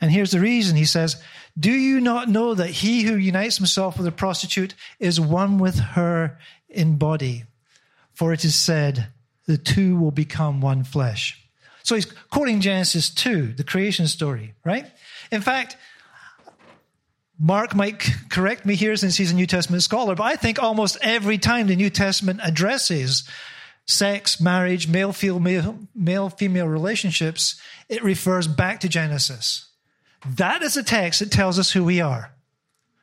And 0.00 0.10
here's 0.10 0.30
the 0.30 0.40
reason 0.40 0.76
he 0.76 0.84
says, 0.84 1.22
Do 1.58 1.72
you 1.72 2.00
not 2.00 2.28
know 2.28 2.54
that 2.54 2.70
he 2.70 3.02
who 3.02 3.16
unites 3.16 3.56
himself 3.56 3.98
with 3.98 4.06
a 4.06 4.12
prostitute 4.12 4.74
is 4.98 5.20
one 5.20 5.58
with 5.58 5.78
her 5.78 6.38
in 6.68 6.96
body? 6.96 7.44
For 8.12 8.32
it 8.32 8.44
is 8.44 8.54
said, 8.54 9.08
The 9.46 9.58
two 9.58 9.96
will 9.96 10.10
become 10.10 10.60
one 10.60 10.84
flesh. 10.84 11.42
So 11.82 11.94
he's 11.94 12.04
quoting 12.04 12.60
Genesis 12.60 13.10
2, 13.10 13.54
the 13.54 13.64
creation 13.64 14.08
story, 14.08 14.54
right? 14.64 14.86
In 15.32 15.40
fact, 15.40 15.76
Mark 17.40 17.74
might 17.74 17.98
correct 18.28 18.66
me 18.66 18.74
here 18.74 18.96
since 18.96 19.16
he's 19.16 19.30
a 19.30 19.34
New 19.34 19.46
Testament 19.46 19.82
scholar, 19.82 20.14
but 20.14 20.24
I 20.24 20.36
think 20.36 20.60
almost 20.62 20.98
every 21.00 21.38
time 21.38 21.66
the 21.66 21.76
New 21.76 21.88
Testament 21.88 22.40
addresses 22.42 23.24
sex, 23.86 24.40
marriage, 24.40 24.88
male 24.88 25.12
female, 25.12 25.78
male 25.94 26.28
female 26.28 26.66
relationships, 26.66 27.60
it 27.88 28.04
refers 28.04 28.46
back 28.46 28.80
to 28.80 28.88
Genesis. 28.88 29.67
That 30.26 30.62
is 30.62 30.76
a 30.76 30.82
text 30.82 31.20
that 31.20 31.30
tells 31.30 31.58
us 31.58 31.70
who 31.70 31.84
we 31.84 32.00
are. 32.00 32.32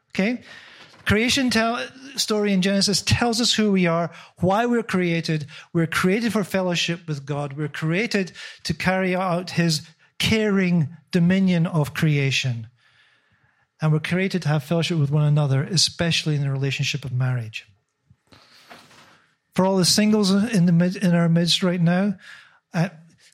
Okay? 0.10 0.42
Creation 1.06 1.50
tell, 1.50 1.86
story 2.16 2.52
in 2.52 2.62
Genesis 2.62 3.02
tells 3.02 3.40
us 3.40 3.54
who 3.54 3.72
we 3.72 3.86
are, 3.86 4.12
why 4.40 4.66
we're 4.66 4.84
created. 4.84 5.46
We're 5.72 5.88
created 5.88 6.34
for 6.34 6.44
fellowship 6.44 7.08
with 7.08 7.26
God. 7.26 7.54
We're 7.54 7.68
created 7.68 8.32
to 8.64 8.74
carry 8.74 9.16
out 9.16 9.52
his 9.52 9.88
caring 10.18 10.90
dominion 11.12 11.68
of 11.68 11.94
creation. 11.94 12.68
And 13.82 13.92
we're 13.92 14.00
created 14.00 14.42
to 14.44 14.48
have 14.48 14.64
fellowship 14.64 14.98
with 14.98 15.12
one 15.12 15.26
another, 15.26 15.64
especially 15.64 16.36
in 16.36 16.42
the 16.42 16.52
relationship 16.52 17.06
of 17.06 17.12
marriage. 17.12 17.68
For 19.54 19.66
all 19.66 19.78
the 19.78 19.86
singles 19.86 20.32
in, 20.32 20.66
the 20.66 20.72
mid, 20.72 20.96
in 20.96 21.14
our 21.14 21.30
midst 21.30 21.62
right 21.62 21.80
now, 21.80 22.16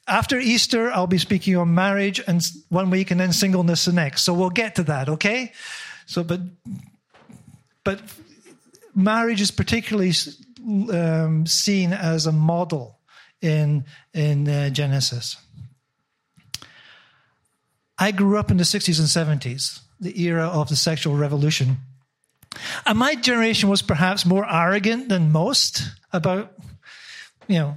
after 0.08 0.40
Easter, 0.40 0.92
I'll 0.92 1.08
be 1.08 1.18
speaking 1.18 1.56
on 1.56 1.74
marriage 1.74 2.22
and 2.26 2.46
one 2.70 2.90
week 2.90 3.12
and 3.12 3.20
then 3.20 3.34
singleness 3.34 3.86
the 3.86 3.94
next. 3.94 4.24
So 4.24 4.34
we'll 4.34 4.50
get 4.50 4.76
to 4.76 4.84
that, 4.84 5.10
okay? 5.10 5.54
So, 6.06 6.24
but, 6.24 6.42
but 7.84 8.02
marriage 8.96 9.42
is 9.42 9.52
particularly 9.52 10.14
um, 10.92 11.46
seen 11.46 11.94
as 11.94 12.26
a 12.26 12.32
model 12.32 13.00
in, 13.42 13.86
in 14.14 14.48
uh, 14.48 14.70
Genesis. 14.70 15.38
I 17.98 18.12
grew 18.12 18.38
up 18.38 18.50
in 18.50 18.58
the 18.58 18.64
60s 18.64 19.00
and 19.00 19.42
70s, 19.42 19.80
the 20.00 20.20
era 20.24 20.48
of 20.48 20.70
the 20.70 20.76
sexual 20.76 21.16
revolution. 21.16 21.78
And 22.86 22.98
my 22.98 23.16
generation 23.16 23.70
was 23.70 23.82
perhaps 23.82 24.26
more 24.26 24.46
arrogant 24.52 25.10
than 25.10 25.32
most 25.32 25.84
about, 26.12 26.52
you 27.48 27.60
know, 27.60 27.76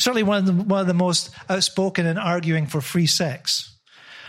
certainly 0.00 0.22
one 0.22 0.38
of 0.38 0.46
the, 0.46 0.52
one 0.52 0.80
of 0.80 0.86
the 0.86 0.94
most 0.94 1.30
outspoken 1.48 2.06
in 2.06 2.18
arguing 2.18 2.66
for 2.66 2.80
free 2.80 3.06
sex. 3.06 3.76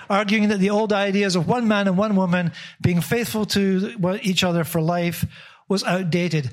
Arguing 0.10 0.50
that 0.50 0.60
the 0.60 0.70
old 0.70 0.92
ideas 0.92 1.36
of 1.36 1.48
one 1.48 1.68
man 1.68 1.88
and 1.88 1.98
one 1.98 2.16
woman 2.16 2.52
being 2.82 3.02
faithful 3.02 3.46
to 3.48 3.96
each 4.22 4.44
other 4.44 4.64
for 4.64 4.82
life 4.82 5.26
was 5.70 5.84
outdated. 5.84 6.52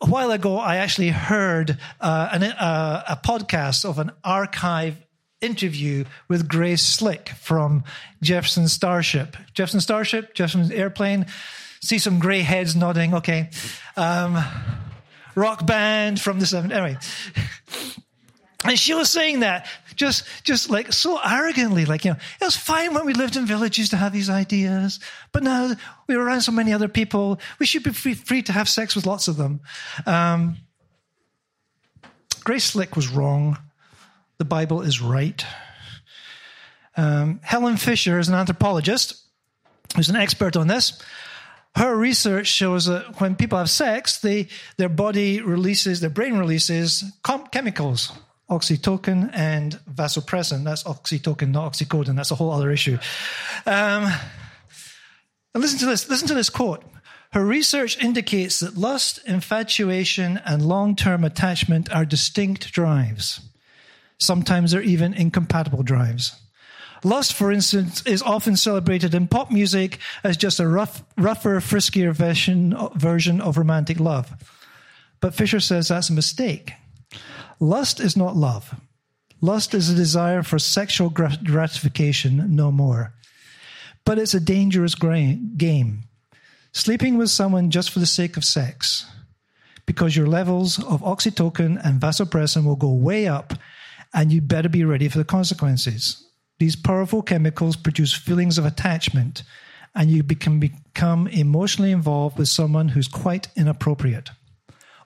A 0.00 0.06
while 0.06 0.30
ago, 0.30 0.56
I 0.56 0.76
actually 0.76 1.10
heard 1.10 1.78
uh, 2.00 2.28
an, 2.32 2.44
uh, 2.44 3.02
a 3.08 3.16
podcast 3.16 3.84
of 3.84 3.98
an 3.98 4.12
archive 4.22 4.96
interview 5.40 6.04
with 6.28 6.48
Grace 6.48 6.82
Slick 6.82 7.30
from 7.30 7.82
Jefferson 8.22 8.68
Starship. 8.68 9.36
Jefferson 9.52 9.80
Starship, 9.80 10.34
Jefferson 10.34 10.72
Airplane. 10.72 11.26
See 11.80 11.98
some 11.98 12.20
gray 12.20 12.40
heads 12.40 12.76
nodding. 12.76 13.14
Okay. 13.14 13.50
Um, 13.96 14.38
rock 15.34 15.66
band 15.66 16.20
from 16.20 16.38
the 16.38 16.46
70s. 16.46 16.70
Anyway. 16.70 16.98
And 18.64 18.78
she 18.78 18.94
was 18.94 19.10
saying 19.10 19.40
that 19.40 19.66
just, 19.96 20.24
just 20.44 20.70
like 20.70 20.92
so 20.92 21.18
arrogantly, 21.22 21.84
like, 21.84 22.04
you 22.04 22.12
know, 22.12 22.16
it 22.40 22.44
was 22.44 22.56
fine 22.56 22.94
when 22.94 23.04
we 23.06 23.12
lived 23.12 23.36
in 23.36 23.46
villages 23.46 23.88
to 23.90 23.96
have 23.96 24.12
these 24.12 24.30
ideas, 24.30 25.00
but 25.32 25.42
now 25.42 25.72
we're 26.06 26.20
around 26.20 26.42
so 26.42 26.52
many 26.52 26.72
other 26.72 26.88
people. 26.88 27.40
We 27.58 27.66
should 27.66 27.82
be 27.82 27.92
free, 27.92 28.14
free 28.14 28.42
to 28.42 28.52
have 28.52 28.68
sex 28.68 28.94
with 28.94 29.06
lots 29.06 29.26
of 29.26 29.36
them. 29.36 29.60
Um, 30.06 30.58
Grace 32.44 32.64
Slick 32.64 32.94
was 32.94 33.08
wrong. 33.08 33.58
The 34.38 34.44
Bible 34.44 34.82
is 34.82 35.00
right. 35.00 35.44
Um, 36.96 37.40
Helen 37.42 37.76
Fisher 37.76 38.18
is 38.18 38.28
an 38.28 38.34
anthropologist 38.34 39.24
who's 39.96 40.08
an 40.08 40.16
expert 40.16 40.56
on 40.56 40.68
this. 40.68 41.00
Her 41.74 41.96
research 41.96 42.48
shows 42.48 42.86
that 42.86 43.20
when 43.20 43.34
people 43.34 43.58
have 43.58 43.70
sex, 43.70 44.18
they, 44.18 44.48
their 44.76 44.90
body 44.90 45.40
releases, 45.40 46.00
their 46.00 46.10
brain 46.10 46.36
releases 46.36 47.04
com- 47.22 47.46
chemicals 47.46 48.12
oxytocin 48.52 49.30
and 49.32 49.78
vasopressin. 49.90 50.64
That's 50.64 50.84
oxytocin, 50.84 51.50
not 51.50 51.72
oxycodone. 51.72 52.16
That's 52.16 52.30
a 52.30 52.34
whole 52.34 52.50
other 52.50 52.70
issue. 52.70 52.98
Um, 53.66 54.12
and 55.54 55.62
listen 55.62 55.78
to 55.80 55.86
this. 55.86 56.08
Listen 56.08 56.28
to 56.28 56.34
this 56.34 56.50
quote. 56.50 56.84
Her 57.32 57.44
research 57.44 58.02
indicates 58.02 58.60
that 58.60 58.76
lust, 58.76 59.20
infatuation, 59.26 60.40
and 60.44 60.66
long 60.66 60.94
term 60.96 61.24
attachment 61.24 61.90
are 61.90 62.04
distinct 62.04 62.72
drives. 62.72 63.40
Sometimes 64.18 64.72
they're 64.72 64.82
even 64.82 65.14
incompatible 65.14 65.82
drives. 65.82 66.36
Lust, 67.04 67.32
for 67.32 67.50
instance, 67.50 68.02
is 68.06 68.22
often 68.22 68.56
celebrated 68.56 69.14
in 69.14 69.26
pop 69.26 69.50
music 69.50 69.98
as 70.22 70.36
just 70.36 70.60
a 70.60 70.68
rough, 70.68 71.02
rougher, 71.16 71.58
friskier 71.60 72.12
version, 72.12 72.76
version 72.94 73.40
of 73.40 73.58
romantic 73.58 73.98
love. 73.98 74.30
But 75.20 75.34
Fisher 75.34 75.58
says 75.58 75.88
that's 75.88 76.10
a 76.10 76.12
mistake. 76.12 76.72
Lust 77.62 78.00
is 78.00 78.16
not 78.16 78.34
love. 78.34 78.74
Lust 79.40 79.72
is 79.72 79.88
a 79.88 79.94
desire 79.94 80.42
for 80.42 80.58
sexual 80.58 81.10
gratification, 81.10 82.56
no 82.56 82.72
more. 82.72 83.14
But 84.04 84.18
it's 84.18 84.34
a 84.34 84.40
dangerous 84.40 84.96
game. 84.96 86.02
Sleeping 86.72 87.18
with 87.18 87.30
someone 87.30 87.70
just 87.70 87.90
for 87.90 88.00
the 88.00 88.06
sake 88.06 88.36
of 88.36 88.44
sex, 88.44 89.06
because 89.86 90.16
your 90.16 90.26
levels 90.26 90.82
of 90.82 91.02
oxytocin 91.02 91.80
and 91.86 92.00
vasopressin 92.00 92.64
will 92.64 92.74
go 92.74 92.92
way 92.92 93.28
up, 93.28 93.54
and 94.12 94.32
you'd 94.32 94.48
better 94.48 94.68
be 94.68 94.82
ready 94.84 95.08
for 95.08 95.18
the 95.18 95.24
consequences. 95.24 96.26
These 96.58 96.74
powerful 96.74 97.22
chemicals 97.22 97.76
produce 97.76 98.12
feelings 98.12 98.58
of 98.58 98.66
attachment, 98.66 99.44
and 99.94 100.10
you 100.10 100.24
can 100.24 100.58
become 100.58 101.28
emotionally 101.28 101.92
involved 101.92 102.38
with 102.38 102.48
someone 102.48 102.88
who's 102.88 103.06
quite 103.06 103.50
inappropriate. 103.54 104.30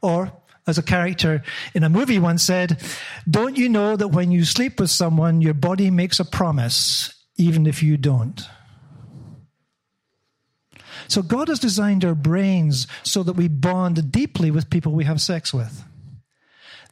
Or 0.00 0.32
as 0.66 0.78
a 0.78 0.82
character 0.82 1.42
in 1.74 1.84
a 1.84 1.88
movie 1.88 2.18
once 2.18 2.42
said, 2.42 2.82
Don't 3.28 3.56
you 3.56 3.68
know 3.68 3.96
that 3.96 4.08
when 4.08 4.30
you 4.30 4.44
sleep 4.44 4.80
with 4.80 4.90
someone, 4.90 5.40
your 5.40 5.54
body 5.54 5.90
makes 5.90 6.18
a 6.20 6.24
promise, 6.24 7.14
even 7.36 7.66
if 7.66 7.82
you 7.82 7.96
don't? 7.96 8.42
So 11.08 11.22
God 11.22 11.48
has 11.48 11.60
designed 11.60 12.04
our 12.04 12.14
brains 12.14 12.86
so 13.02 13.22
that 13.22 13.34
we 13.34 13.48
bond 13.48 14.10
deeply 14.10 14.50
with 14.50 14.70
people 14.70 14.92
we 14.92 15.04
have 15.04 15.20
sex 15.20 15.54
with. 15.54 15.84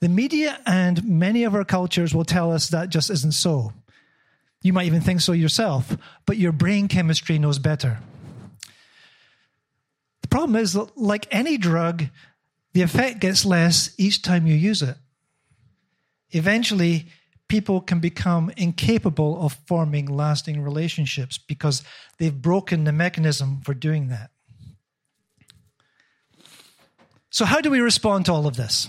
The 0.00 0.08
media 0.08 0.60
and 0.66 1.04
many 1.04 1.44
of 1.44 1.54
our 1.54 1.64
cultures 1.64 2.14
will 2.14 2.24
tell 2.24 2.52
us 2.52 2.68
that 2.68 2.90
just 2.90 3.10
isn't 3.10 3.32
so. 3.32 3.72
You 4.62 4.72
might 4.72 4.86
even 4.86 5.00
think 5.00 5.20
so 5.20 5.32
yourself, 5.32 5.96
but 6.26 6.36
your 6.36 6.52
brain 6.52 6.88
chemistry 6.88 7.38
knows 7.38 7.58
better. 7.58 7.98
The 10.22 10.28
problem 10.28 10.56
is 10.56 10.76
like 10.96 11.26
any 11.30 11.58
drug, 11.58 12.04
the 12.74 12.82
effect 12.82 13.20
gets 13.20 13.44
less 13.44 13.94
each 13.96 14.20
time 14.20 14.46
you 14.46 14.54
use 14.54 14.82
it. 14.82 14.96
Eventually, 16.32 17.06
people 17.48 17.80
can 17.80 18.00
become 18.00 18.50
incapable 18.56 19.40
of 19.40 19.56
forming 19.66 20.06
lasting 20.06 20.60
relationships 20.60 21.38
because 21.38 21.84
they've 22.18 22.42
broken 22.42 22.82
the 22.84 22.92
mechanism 22.92 23.60
for 23.64 23.74
doing 23.74 24.08
that. 24.08 24.30
So, 27.30 27.44
how 27.44 27.60
do 27.60 27.70
we 27.70 27.80
respond 27.80 28.26
to 28.26 28.32
all 28.32 28.46
of 28.46 28.56
this? 28.56 28.88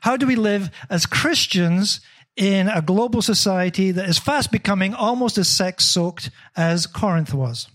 How 0.00 0.16
do 0.16 0.26
we 0.26 0.34
live 0.34 0.70
as 0.90 1.06
Christians 1.06 2.00
in 2.36 2.68
a 2.68 2.82
global 2.82 3.22
society 3.22 3.92
that 3.92 4.08
is 4.08 4.18
fast 4.18 4.50
becoming 4.50 4.94
almost 4.94 5.38
as 5.38 5.46
sex 5.46 5.84
soaked 5.84 6.30
as 6.56 6.86
Corinth 6.88 7.32
was? 7.32 7.68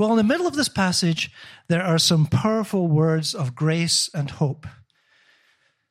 Well, 0.00 0.12
in 0.12 0.16
the 0.16 0.24
middle 0.24 0.46
of 0.46 0.56
this 0.56 0.70
passage, 0.70 1.30
there 1.68 1.82
are 1.82 1.98
some 1.98 2.24
powerful 2.24 2.88
words 2.88 3.34
of 3.34 3.54
grace 3.54 4.08
and 4.14 4.30
hope. 4.30 4.66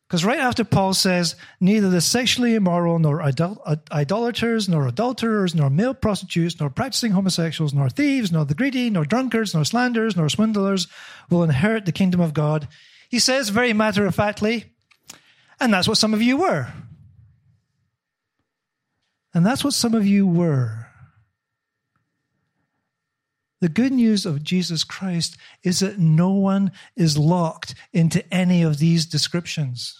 Because 0.07 0.25
right 0.25 0.39
after 0.39 0.63
Paul 0.63 0.95
says, 0.95 1.35
neither 1.61 1.91
the 1.91 2.01
sexually 2.01 2.55
immoral, 2.55 2.97
nor 2.97 3.21
idol- 3.21 3.63
idolaters, 3.91 4.67
nor 4.67 4.87
adulterers, 4.87 5.53
nor 5.53 5.69
male 5.69 5.93
prostitutes, 5.93 6.59
nor 6.59 6.71
practicing 6.71 7.11
homosexuals, 7.11 7.71
nor 7.71 7.87
thieves, 7.87 8.31
nor 8.31 8.45
the 8.45 8.55
greedy, 8.55 8.89
nor 8.89 9.05
drunkards, 9.05 9.53
nor 9.53 9.63
slanderers, 9.63 10.17
nor 10.17 10.27
swindlers 10.27 10.87
will 11.29 11.43
inherit 11.43 11.85
the 11.85 11.91
kingdom 11.91 12.19
of 12.19 12.33
God. 12.33 12.67
He 13.11 13.19
says 13.19 13.49
very 13.49 13.73
matter 13.73 14.07
of 14.07 14.15
factly, 14.15 14.73
and 15.59 15.71
that's 15.71 15.87
what 15.87 15.99
some 15.99 16.15
of 16.15 16.21
you 16.23 16.37
were. 16.37 16.73
And 19.35 19.45
that's 19.45 19.63
what 19.63 19.75
some 19.75 19.93
of 19.93 20.07
you 20.07 20.25
were. 20.25 20.78
The 23.61 23.69
good 23.69 23.91
news 23.91 24.25
of 24.25 24.43
Jesus 24.43 24.83
Christ 24.83 25.37
is 25.63 25.79
that 25.79 25.99
no 25.99 26.29
one 26.29 26.71
is 26.95 27.17
locked 27.17 27.75
into 27.91 28.23
any 28.33 28.61
of 28.61 28.79
these 28.79 29.05
descriptions. 29.05 29.99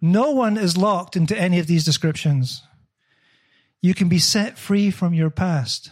No 0.00 0.30
one 0.30 0.56
is 0.56 0.76
locked 0.76 1.16
into 1.16 1.36
any 1.36 1.58
of 1.58 1.66
these 1.66 1.84
descriptions. 1.84 2.62
You 3.82 3.94
can 3.94 4.08
be 4.08 4.18
set 4.18 4.58
free 4.58 4.90
from 4.90 5.12
your 5.12 5.30
past. 5.30 5.90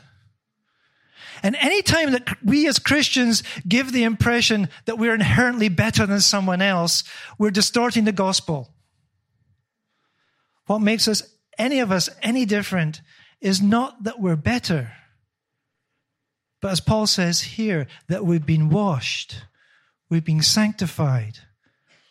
And 1.43 1.55
anytime 1.57 2.13
that 2.13 2.43
we 2.43 2.67
as 2.67 2.79
Christians 2.79 3.43
give 3.69 3.93
the 3.93 4.05
impression 4.05 4.69
that 4.87 4.99
we're 4.99 5.15
inherently 5.15 5.69
better 5.69 6.07
than 6.07 6.21
someone 6.21 6.63
else, 6.63 7.05
we're 7.39 7.51
distorting 7.51 8.05
the 8.05 8.13
gospel. 8.13 8.73
What 10.67 10.81
makes 10.81 11.09
us, 11.09 11.23
any 11.59 11.81
of 11.81 11.93
us, 11.93 12.09
any 12.23 12.47
different 12.47 13.03
is 13.41 13.61
not 13.61 14.05
that 14.05 14.19
we're 14.19 14.37
better 14.37 14.93
but 16.61 16.71
as 16.71 16.81
Paul 16.81 17.07
says 17.07 17.43
here, 17.43 17.87
that 18.09 18.25
we've 18.25 18.47
been 18.47 18.71
washed, 18.71 19.43
we've 20.09 20.25
been 20.25 20.43
sanctified, 20.43 21.39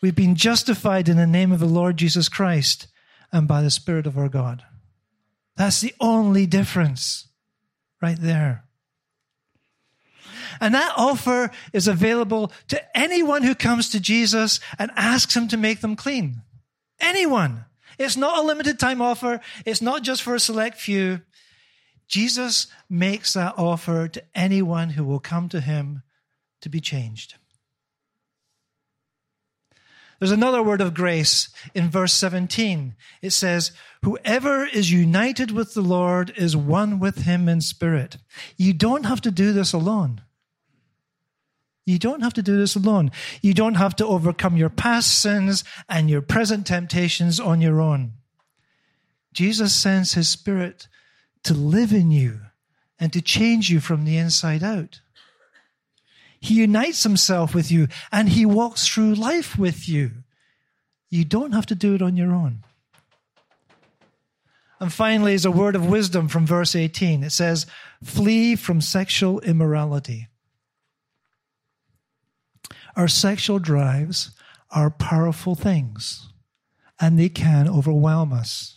we've 0.02 0.16
been 0.16 0.36
justified 0.36 1.10
in 1.10 1.18
the 1.18 1.28
name 1.28 1.52
of 1.52 1.60
the 1.60 1.66
Lord 1.66 1.98
Jesus 1.98 2.30
Christ 2.30 2.88
and 3.32 3.48
by 3.48 3.62
the 3.62 3.72
Spirit 3.72 4.08
of 4.08 4.18
our 4.18 4.30
God. 4.30 4.64
That's 5.58 5.82
the 5.82 5.94
only 6.00 6.46
difference 6.46 7.28
right 8.02 8.18
there. 8.20 8.66
And 10.62 10.74
that 10.74 10.94
offer 10.96 11.52
is 11.74 11.88
available 11.88 12.52
to 12.70 12.98
anyone 12.98 13.44
who 13.44 13.56
comes 13.56 13.90
to 13.90 14.00
Jesus 14.00 14.60
and 14.78 14.92
asks 14.96 15.36
him 15.36 15.48
to 15.50 15.58
make 15.58 15.82
them 15.82 15.96
clean. 15.96 16.42
Anyone. 17.00 17.66
It's 17.98 18.18
not 18.18 18.40
a 18.40 18.48
limited 18.48 18.80
time 18.80 19.02
offer. 19.02 19.42
It's 19.66 19.82
not 19.82 20.04
just 20.04 20.22
for 20.22 20.36
a 20.36 20.40
select 20.40 20.80
few. 20.80 21.22
Jesus 22.08 22.68
makes 22.90 23.34
that 23.34 23.56
offer 23.58 24.08
to 24.08 24.24
anyone 24.34 24.92
who 24.92 25.04
will 25.04 25.20
come 25.20 25.50
to 25.50 25.62
him 25.62 26.04
to 26.62 26.70
be 26.70 26.80
changed. 26.80 27.36
There's 30.20 30.32
another 30.32 30.64
word 30.64 30.82
of 30.82 30.94
grace 30.94 31.50
in 31.74 31.90
verse 31.90 32.14
17. 32.14 32.96
It 33.22 33.32
says, 33.32 33.72
Whoever 34.04 34.66
is 34.66 34.92
united 34.92 35.52
with 35.52 35.74
the 35.74 35.82
Lord 35.82 36.32
is 36.38 36.56
one 36.56 37.00
with 37.00 37.24
him 37.24 37.50
in 37.50 37.60
spirit. 37.62 38.18
You 38.56 38.74
don't 38.74 39.06
have 39.06 39.20
to 39.22 39.32
do 39.32 39.52
this 39.52 39.74
alone. 39.74 40.22
You 41.86 42.00
don't 42.00 42.22
have 42.22 42.34
to 42.34 42.42
do 42.42 42.58
this 42.58 42.76
alone. 42.76 43.12
You 43.42 43.54
don't 43.54 43.76
have 43.76 43.96
to 43.98 44.06
overcome 44.08 44.58
your 44.58 44.70
past 44.70 45.22
sins 45.22 45.64
and 45.88 46.10
your 46.10 46.22
present 46.22 46.66
temptations 46.66 47.40
on 47.40 47.62
your 47.62 47.82
own. 47.82 48.14
Jesus 49.34 49.76
sends 49.76 50.14
his 50.14 50.30
spirit 50.30 50.88
to 51.46 51.54
live 51.54 51.94
in 51.94 52.12
you 52.12 52.42
and 53.00 53.12
to 53.14 53.22
change 53.22 53.70
you 53.70 53.80
from 53.80 54.06
the 54.06 54.18
inside 54.18 54.64
out. 54.64 55.02
He 56.40 56.56
unites 56.56 57.04
himself 57.04 57.56
with 57.56 57.72
you 57.72 57.88
and 58.12 58.30
he 58.30 58.46
walks 58.46 58.88
through 58.88 59.16
life 59.16 59.58
with 59.58 59.88
you. 59.90 60.12
You 61.10 61.26
don't 61.26 61.54
have 61.54 61.66
to 61.68 61.76
do 61.76 61.96
it 61.96 62.02
on 62.02 62.18
your 62.18 62.34
own. 62.34 62.64
And 64.80 64.92
finally, 64.92 65.34
is 65.34 65.46
a 65.46 65.52
word 65.52 65.76
of 65.76 65.86
wisdom 65.86 66.28
from 66.28 66.46
verse 66.46 66.76
18. 66.76 67.24
It 67.24 67.32
says, 67.32 67.66
Flee 68.04 68.56
from 68.56 68.82
sexual 68.82 69.40
immorality. 69.40 70.28
Our 72.96 73.08
sexual 73.08 73.60
drives 73.60 74.32
are 74.72 74.90
powerful 74.90 75.56
things, 75.56 76.28
and 77.00 77.18
they 77.18 77.30
can 77.30 77.70
overwhelm 77.70 78.34
us. 78.34 78.75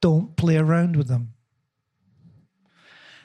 Don't 0.00 0.36
play 0.36 0.56
around 0.56 0.96
with 0.96 1.08
them. 1.08 1.34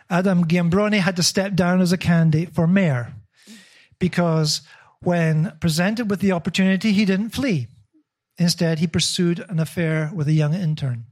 Adam 0.09 0.45
Giambrone 0.45 0.99
had 0.99 1.15
to 1.15 1.23
step 1.23 1.55
down 1.55 1.81
as 1.81 1.91
a 1.91 1.97
candidate 1.97 2.53
for 2.53 2.67
mayor 2.67 3.13
because 3.99 4.61
when 5.01 5.53
presented 5.59 6.09
with 6.09 6.19
the 6.19 6.31
opportunity, 6.31 6.91
he 6.91 7.05
didn't 7.05 7.29
flee. 7.29 7.67
Instead, 8.37 8.79
he 8.79 8.87
pursued 8.87 9.43
an 9.49 9.59
affair 9.59 10.11
with 10.13 10.27
a 10.27 10.33
young 10.33 10.53
intern. 10.53 11.05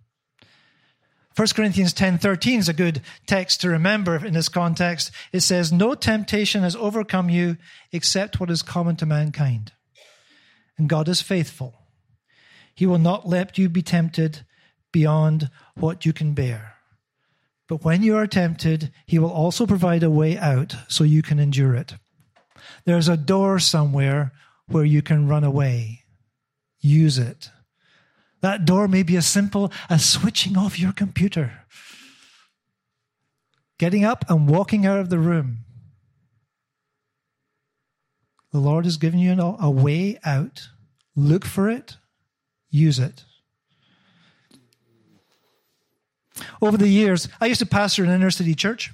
1 1.36 1.56
Corinthians 1.56 1.94
10:13 1.94 2.60
is 2.60 2.70
a 2.70 2.74
good 2.74 3.02
text 3.26 3.62
to 3.62 3.70
remember 3.70 4.24
in 4.24 4.34
this 4.34 4.50
context. 4.50 5.10
It 5.32 5.40
says, 5.40 5.72
"No 5.72 5.96
temptation 5.96 6.62
has 6.62 6.76
overcome 6.76 7.30
you 7.30 7.58
except 7.92 8.40
what 8.40 8.52
is 8.52 8.62
common 8.62 8.96
to 8.98 9.06
mankind. 9.08 9.72
And 10.78 10.88
God 10.88 11.08
is 11.08 11.22
faithful. 11.22 11.88
He 12.76 12.86
will 12.86 13.00
not 13.00 13.28
let 13.28 13.58
you 13.58 13.68
be 13.70 13.82
tempted 13.82 14.46
beyond 14.94 15.50
what 15.76 16.06
you 16.06 16.14
can 16.14 16.34
bear. 16.34 16.76
But 17.68 17.84
when 17.84 18.04
you 18.04 18.16
are 18.16 18.28
tempted, 18.28 18.92
he 19.06 19.20
will 19.20 19.32
also 19.32 19.66
provide 19.66 20.04
a 20.04 20.10
way 20.10 20.38
out 20.38 20.76
so 20.88 21.04
you 21.04 21.22
can 21.22 21.40
endure 21.40 21.76
it. 21.76 21.96
There's 22.86 23.10
a 23.10 23.18
door 23.18 23.60
somewhere 23.60 24.32
where 24.68 24.86
you 24.86 25.02
can 25.02 25.28
run 25.28 25.44
away. 25.44 26.04
Use 26.80 27.18
it. 27.18 27.50
That 28.42 28.66
door 28.66 28.88
may 28.88 29.04
be 29.04 29.16
as 29.16 29.26
simple 29.26 29.72
as 29.90 30.06
switching 30.06 30.58
off 30.58 30.80
your 30.80 30.92
computer, 30.92 31.66
getting 33.80 34.04
up 34.04 34.26
and 34.30 34.50
walking 34.50 34.86
out 34.86 35.00
of 35.00 35.10
the 35.10 35.20
room. 35.20 35.60
The 38.52 38.60
Lord 38.60 38.86
has 38.86 38.98
given 38.98 39.20
you 39.20 39.32
a 39.32 39.72
way 39.72 40.20
out. 40.26 40.68
Look 41.16 41.46
for 41.46 41.70
it, 41.70 41.98
use 42.70 43.00
it. 43.00 43.24
Over 46.62 46.78
the 46.78 46.88
years, 46.88 47.28
I 47.40 47.46
used 47.46 47.60
to 47.60 47.66
pastor 47.66 48.04
an 48.04 48.10
inner 48.10 48.32
city 48.32 48.56
church, 48.56 48.92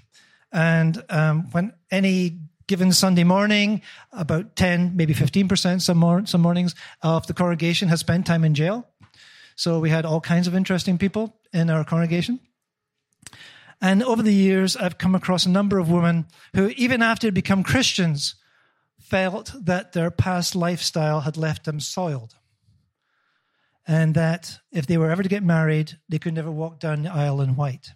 and 0.51 1.03
um, 1.09 1.49
when 1.51 1.73
any 1.91 2.39
given 2.69 2.91
Sunday 2.91 3.23
morning, 3.23 3.81
about 4.11 4.55
10, 4.55 4.95
maybe 4.95 5.13
15% 5.13 5.81
some, 5.81 5.97
more, 5.97 6.25
some 6.27 6.41
mornings 6.41 6.75
of 7.01 7.25
the 7.25 7.33
congregation 7.33 7.89
has 7.89 7.99
spent 7.99 8.27
time 8.27 8.43
in 8.43 8.53
jail. 8.53 8.87
So 9.55 9.79
we 9.79 9.89
had 9.89 10.05
all 10.05 10.21
kinds 10.21 10.47
of 10.47 10.53
interesting 10.53 10.99
people 10.99 11.35
in 11.51 11.71
our 11.71 11.83
congregation. 11.83 12.39
And 13.81 14.03
over 14.03 14.21
the 14.21 14.33
years, 14.33 14.77
I've 14.77 14.99
come 14.99 15.15
across 15.15 15.47
a 15.47 15.49
number 15.49 15.79
of 15.79 15.89
women 15.89 16.27
who, 16.55 16.67
even 16.77 17.01
after 17.01 17.27
they 17.27 17.31
become 17.31 17.63
Christians, 17.63 18.35
felt 18.99 19.51
that 19.59 19.93
their 19.93 20.11
past 20.11 20.55
lifestyle 20.55 21.21
had 21.21 21.37
left 21.37 21.65
them 21.65 21.79
soiled 21.79 22.35
and 23.89 24.13
that 24.13 24.59
if 24.71 24.85
they 24.85 24.99
were 24.99 25.09
ever 25.09 25.23
to 25.23 25.29
get 25.29 25.41
married, 25.41 25.97
they 26.07 26.19
could 26.19 26.35
never 26.35 26.51
walk 26.51 26.79
down 26.79 27.01
the 27.01 27.11
aisle 27.11 27.41
in 27.41 27.55
white. 27.55 27.93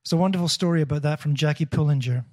It's 0.00 0.12
a 0.12 0.16
wonderful 0.16 0.48
story 0.48 0.82
about 0.82 1.02
that 1.02 1.20
from 1.20 1.36
Jackie 1.36 1.64
Pullinger. 1.64 2.24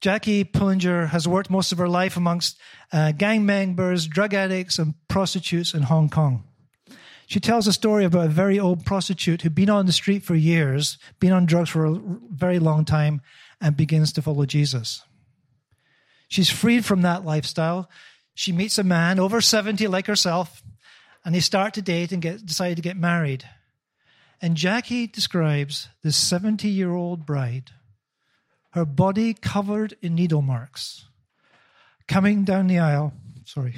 Jackie 0.00 0.44
Pullinger 0.44 1.08
has 1.08 1.26
worked 1.26 1.50
most 1.50 1.72
of 1.72 1.78
her 1.78 1.88
life 1.88 2.16
amongst 2.16 2.60
uh, 2.92 3.10
gang 3.10 3.44
members, 3.44 4.06
drug 4.06 4.34
addicts, 4.34 4.78
and 4.78 4.94
prostitutes 5.08 5.74
in 5.74 5.82
Hong 5.82 6.08
Kong. 6.08 6.44
She 7.26 7.40
tells 7.40 7.66
a 7.66 7.72
story 7.72 8.04
about 8.04 8.26
a 8.26 8.30
very 8.30 8.60
old 8.60 8.86
prostitute 8.86 9.42
who'd 9.42 9.52
been 9.52 9.68
on 9.68 9.86
the 9.86 9.92
street 9.92 10.22
for 10.22 10.36
years, 10.36 10.96
been 11.18 11.32
on 11.32 11.44
drugs 11.44 11.70
for 11.70 11.86
a 11.86 12.00
very 12.30 12.60
long 12.60 12.84
time, 12.84 13.20
and 13.60 13.76
begins 13.76 14.12
to 14.12 14.22
follow 14.22 14.46
Jesus. 14.46 15.02
She's 16.28 16.50
freed 16.50 16.84
from 16.84 17.02
that 17.02 17.24
lifestyle. 17.24 17.90
She 18.32 18.52
meets 18.52 18.78
a 18.78 18.84
man 18.84 19.18
over 19.18 19.40
70 19.40 19.88
like 19.88 20.06
herself, 20.06 20.62
and 21.24 21.34
they 21.34 21.40
start 21.40 21.74
to 21.74 21.82
date 21.82 22.12
and 22.12 22.22
get 22.22 22.44
decide 22.44 22.76
to 22.76 22.82
get 22.82 22.96
married. 22.96 23.44
And 24.42 24.56
Jackie 24.56 25.06
describes 25.06 25.88
this 26.02 26.16
70 26.16 26.68
year 26.68 26.92
old 26.92 27.26
bride, 27.26 27.70
her 28.70 28.84
body 28.84 29.34
covered 29.34 29.96
in 30.00 30.14
needle 30.14 30.42
marks, 30.42 31.06
coming 32.08 32.44
down 32.44 32.66
the 32.66 32.78
aisle. 32.78 33.12
Sorry. 33.44 33.76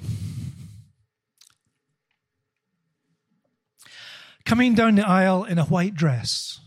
Coming 4.44 4.74
down 4.74 4.96
the 4.96 5.08
aisle 5.08 5.44
in 5.44 5.58
a 5.58 5.64
white 5.64 5.94
dress, 5.94 6.60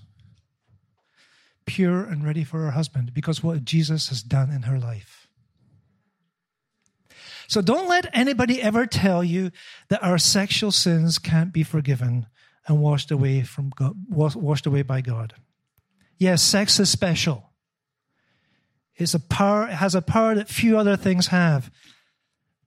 pure 1.66 2.04
and 2.04 2.26
ready 2.26 2.44
for 2.44 2.62
her 2.62 2.72
husband, 2.72 3.14
because 3.14 3.44
what 3.44 3.64
Jesus 3.64 4.10
has 4.10 4.24
done 4.24 4.50
in 4.50 4.64
her 4.64 4.80
life. 4.80 5.14
So 7.47 7.62
don't 7.62 7.88
let 7.88 8.10
anybody 8.13 8.62
ever 8.62 8.86
tell 8.86 9.23
you 9.23 9.51
that 9.89 10.03
our 10.03 10.17
sexual 10.17 10.71
sins 10.71 11.19
can't 11.19 11.53
be 11.53 11.63
forgiven 11.63 12.27
and 12.67 12.81
washed 12.81 13.12
away 13.12 13.43
from 13.43 13.71
God, 13.75 13.93
washed 14.10 14.65
away 14.65 14.81
by 14.81 15.01
God. 15.01 15.34
Yes, 16.17 16.41
sex 16.41 16.79
is 16.79 16.89
special. 16.89 17.51
It's 18.95 19.13
a 19.13 19.19
power, 19.19 19.67
it 19.67 19.73
has 19.73 19.93
a 19.93 20.01
power 20.01 20.36
that 20.36 20.47
few 20.47 20.77
other 20.77 20.95
things 20.95 21.27
have. 21.27 21.69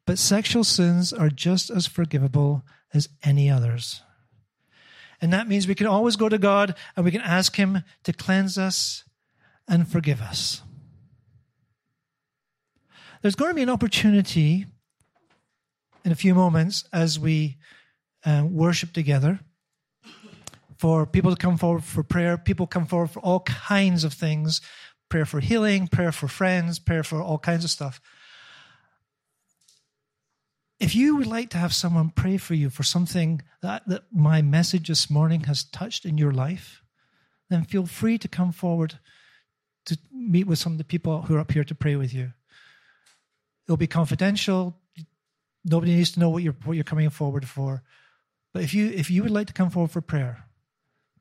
But 0.06 0.18
sexual 0.18 0.64
sins 0.64 1.12
are 1.12 1.30
just 1.30 1.70
as 1.70 1.86
forgivable 1.86 2.64
as 2.94 3.08
any 3.22 3.50
others. 3.50 4.02
And 5.20 5.32
that 5.32 5.48
means 5.48 5.66
we 5.66 5.74
can 5.74 5.86
always 5.86 6.16
go 6.16 6.28
to 6.28 6.38
God 6.38 6.74
and 6.96 7.04
we 7.04 7.10
can 7.10 7.20
ask 7.20 7.56
Him 7.56 7.82
to 8.04 8.12
cleanse 8.12 8.56
us 8.56 9.04
and 9.66 9.88
forgive 9.88 10.20
us. 10.20 10.62
There's 13.22 13.35
going 13.35 13.50
to 13.50 13.54
be 13.54 13.62
an 13.62 13.70
opportunity 13.70 14.66
in 16.04 16.12
a 16.12 16.16
few 16.16 16.35
moments 16.35 16.85
as 16.92 17.18
we 17.18 17.57
uh, 18.24 18.44
worship 18.48 18.92
together 18.92 19.40
for 20.78 21.04
people 21.04 21.35
to 21.35 21.37
come 21.37 21.59
forward 21.59 21.83
for 21.83 22.04
prayer. 22.04 22.38
People 22.38 22.66
come 22.66 22.87
forward 22.87 23.11
for 23.11 23.20
all 23.20 23.40
kinds 23.40 24.04
of 24.04 24.12
things 24.12 24.61
prayer 25.09 25.24
for 25.24 25.40
healing, 25.40 25.88
prayer 25.88 26.12
for 26.12 26.28
friends, 26.28 26.78
prayer 26.78 27.02
for 27.02 27.22
all 27.22 27.38
kinds 27.38 27.64
of 27.64 27.70
stuff. 27.70 27.98
If 30.78 30.94
you 30.94 31.16
would 31.16 31.26
like 31.26 31.50
to 31.50 31.59
have 31.59 31.74
someone 31.74 32.11
pray 32.11 32.37
for 32.37 32.54
you 32.54 32.70
for 32.70 32.83
something 32.83 33.42
that, 33.62 33.88
that 33.88 34.04
my 34.12 34.42
message 34.42 34.88
this 34.88 35.11
morning 35.11 35.44
has 35.44 35.64
touched 35.64 36.04
in 36.04 36.18
your 36.18 36.31
life, 36.31 36.83
then 37.50 37.64
feel 37.64 37.87
free 37.87 38.18
to 38.18 38.28
come 38.28 38.52
forward 38.52 38.98
to 39.87 39.98
meet 40.12 40.46
with 40.46 40.59
some 40.59 40.72
of 40.72 40.78
the 40.78 40.85
people 40.85 41.22
who 41.22 41.37
are 41.37 41.40
up 41.40 41.52
here 41.52 41.64
to 41.64 41.74
pray 41.74 41.96
with 41.96 42.12
you. 42.12 42.33
It'll 43.68 43.76
be 43.76 43.87
confidential. 43.87 44.74
Nobody 45.62 45.94
needs 45.94 46.12
to 46.12 46.20
know 46.20 46.31
what 46.31 46.42
you're 46.42 46.57
what 46.64 46.72
you're 46.72 46.85
coming 46.85 47.11
forward 47.11 47.46
for. 47.46 47.83
But 48.54 48.62
if 48.62 48.72
you 48.72 48.88
if 48.88 49.11
you 49.11 49.22
would 49.22 49.31
like 49.31 49.48
to 49.48 49.52
come 49.52 49.68
forward 49.68 49.90
for 49.90 50.00
prayer, 50.00 50.44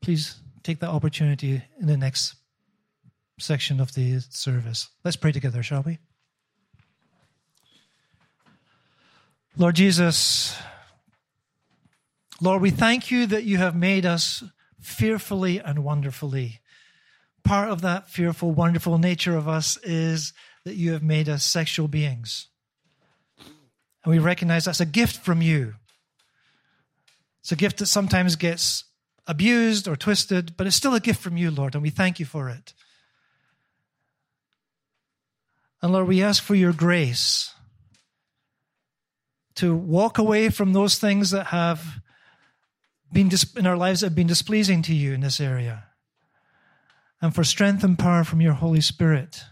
please 0.02 0.40
take 0.64 0.80
that 0.80 0.90
opportunity 0.90 1.62
in 1.78 1.88
the 1.88 1.98
next 1.98 2.36
section 3.38 3.82
of 3.82 3.94
the 3.94 4.22
service. 4.30 4.88
Let's 5.04 5.18
pray 5.18 5.34
together, 5.34 5.62
shall 5.62 5.84
we? 5.84 6.00
Lord 9.58 9.76
Jesus, 9.76 10.58
Lord, 12.40 12.62
we 12.62 12.70
thank 12.70 13.12
you 13.12 13.26
that 13.26 13.44
you 13.44 13.58
have 13.58 13.76
made 13.76 14.06
us 14.06 14.44
fearfully 14.80 15.60
and 15.60 15.84
wonderfully. 15.84 16.62
Part 17.44 17.70
of 17.70 17.82
that 17.82 18.10
fearful, 18.10 18.52
wonderful 18.52 18.98
nature 18.98 19.36
of 19.36 19.48
us 19.48 19.78
is 19.84 20.34
that 20.68 20.76
you 20.76 20.92
have 20.92 21.02
made 21.02 21.30
us 21.30 21.46
sexual 21.46 21.88
beings. 21.88 22.48
And 24.04 24.12
we 24.12 24.20
recognize 24.20 24.66
that's 24.66 24.82
a 24.82 24.86
gift 24.86 25.16
from 25.16 25.42
you. 25.42 25.76
It's 27.40 27.54
a 27.54 27.56
gift 27.56 27.78
that 27.78 27.86
sometimes 27.86 28.36
gets 28.36 28.84
abused 29.26 29.88
or 29.88 29.96
twisted, 29.96 30.58
but 30.58 30.68
it's 30.68 30.76
still 30.76 30.94
a 30.94 31.00
gift 31.00 31.22
from 31.22 31.38
you, 31.38 31.52
Lord, 31.52 31.74
and 31.74 31.82
we 31.82 31.90
thank 31.90 32.20
you 32.20 32.26
for 32.26 32.50
it. 32.50 32.74
And 35.82 35.94
Lord, 35.94 36.10
we 36.10 36.22
ask 36.22 36.44
for 36.44 36.54
your 36.54 36.74
grace 36.74 37.54
to 39.56 39.74
walk 39.74 40.18
away 40.18 40.50
from 40.50 40.74
those 40.74 41.00
things 41.00 41.32
that 41.32 41.48
have 41.48 42.02
been 43.14 43.32
in 43.56 43.66
our 43.66 43.78
lives 43.78 44.02
that 44.02 44.08
have 44.08 44.16
been 44.16 44.28
displeasing 44.28 44.82
to 44.82 44.94
you 44.94 45.14
in 45.14 45.22
this 45.22 45.40
area. 45.40 45.86
And 47.22 47.34
for 47.34 47.46
strength 47.46 47.86
and 47.86 47.98
power 47.98 48.26
from 48.26 48.42
your 48.42 48.54
Holy 48.54 48.82
Spirit 48.82 49.46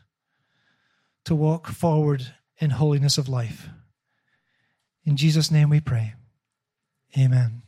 to 1.26 1.36
walk 1.36 1.68
forward 1.68 2.34
in 2.58 2.70
holiness 2.72 3.18
of 3.18 3.28
life. 3.28 3.70
In 5.04 5.18
Jesus' 5.18 5.52
name 5.52 5.70
we 5.70 5.82
pray. 5.82 6.14
Amen. 7.18 7.65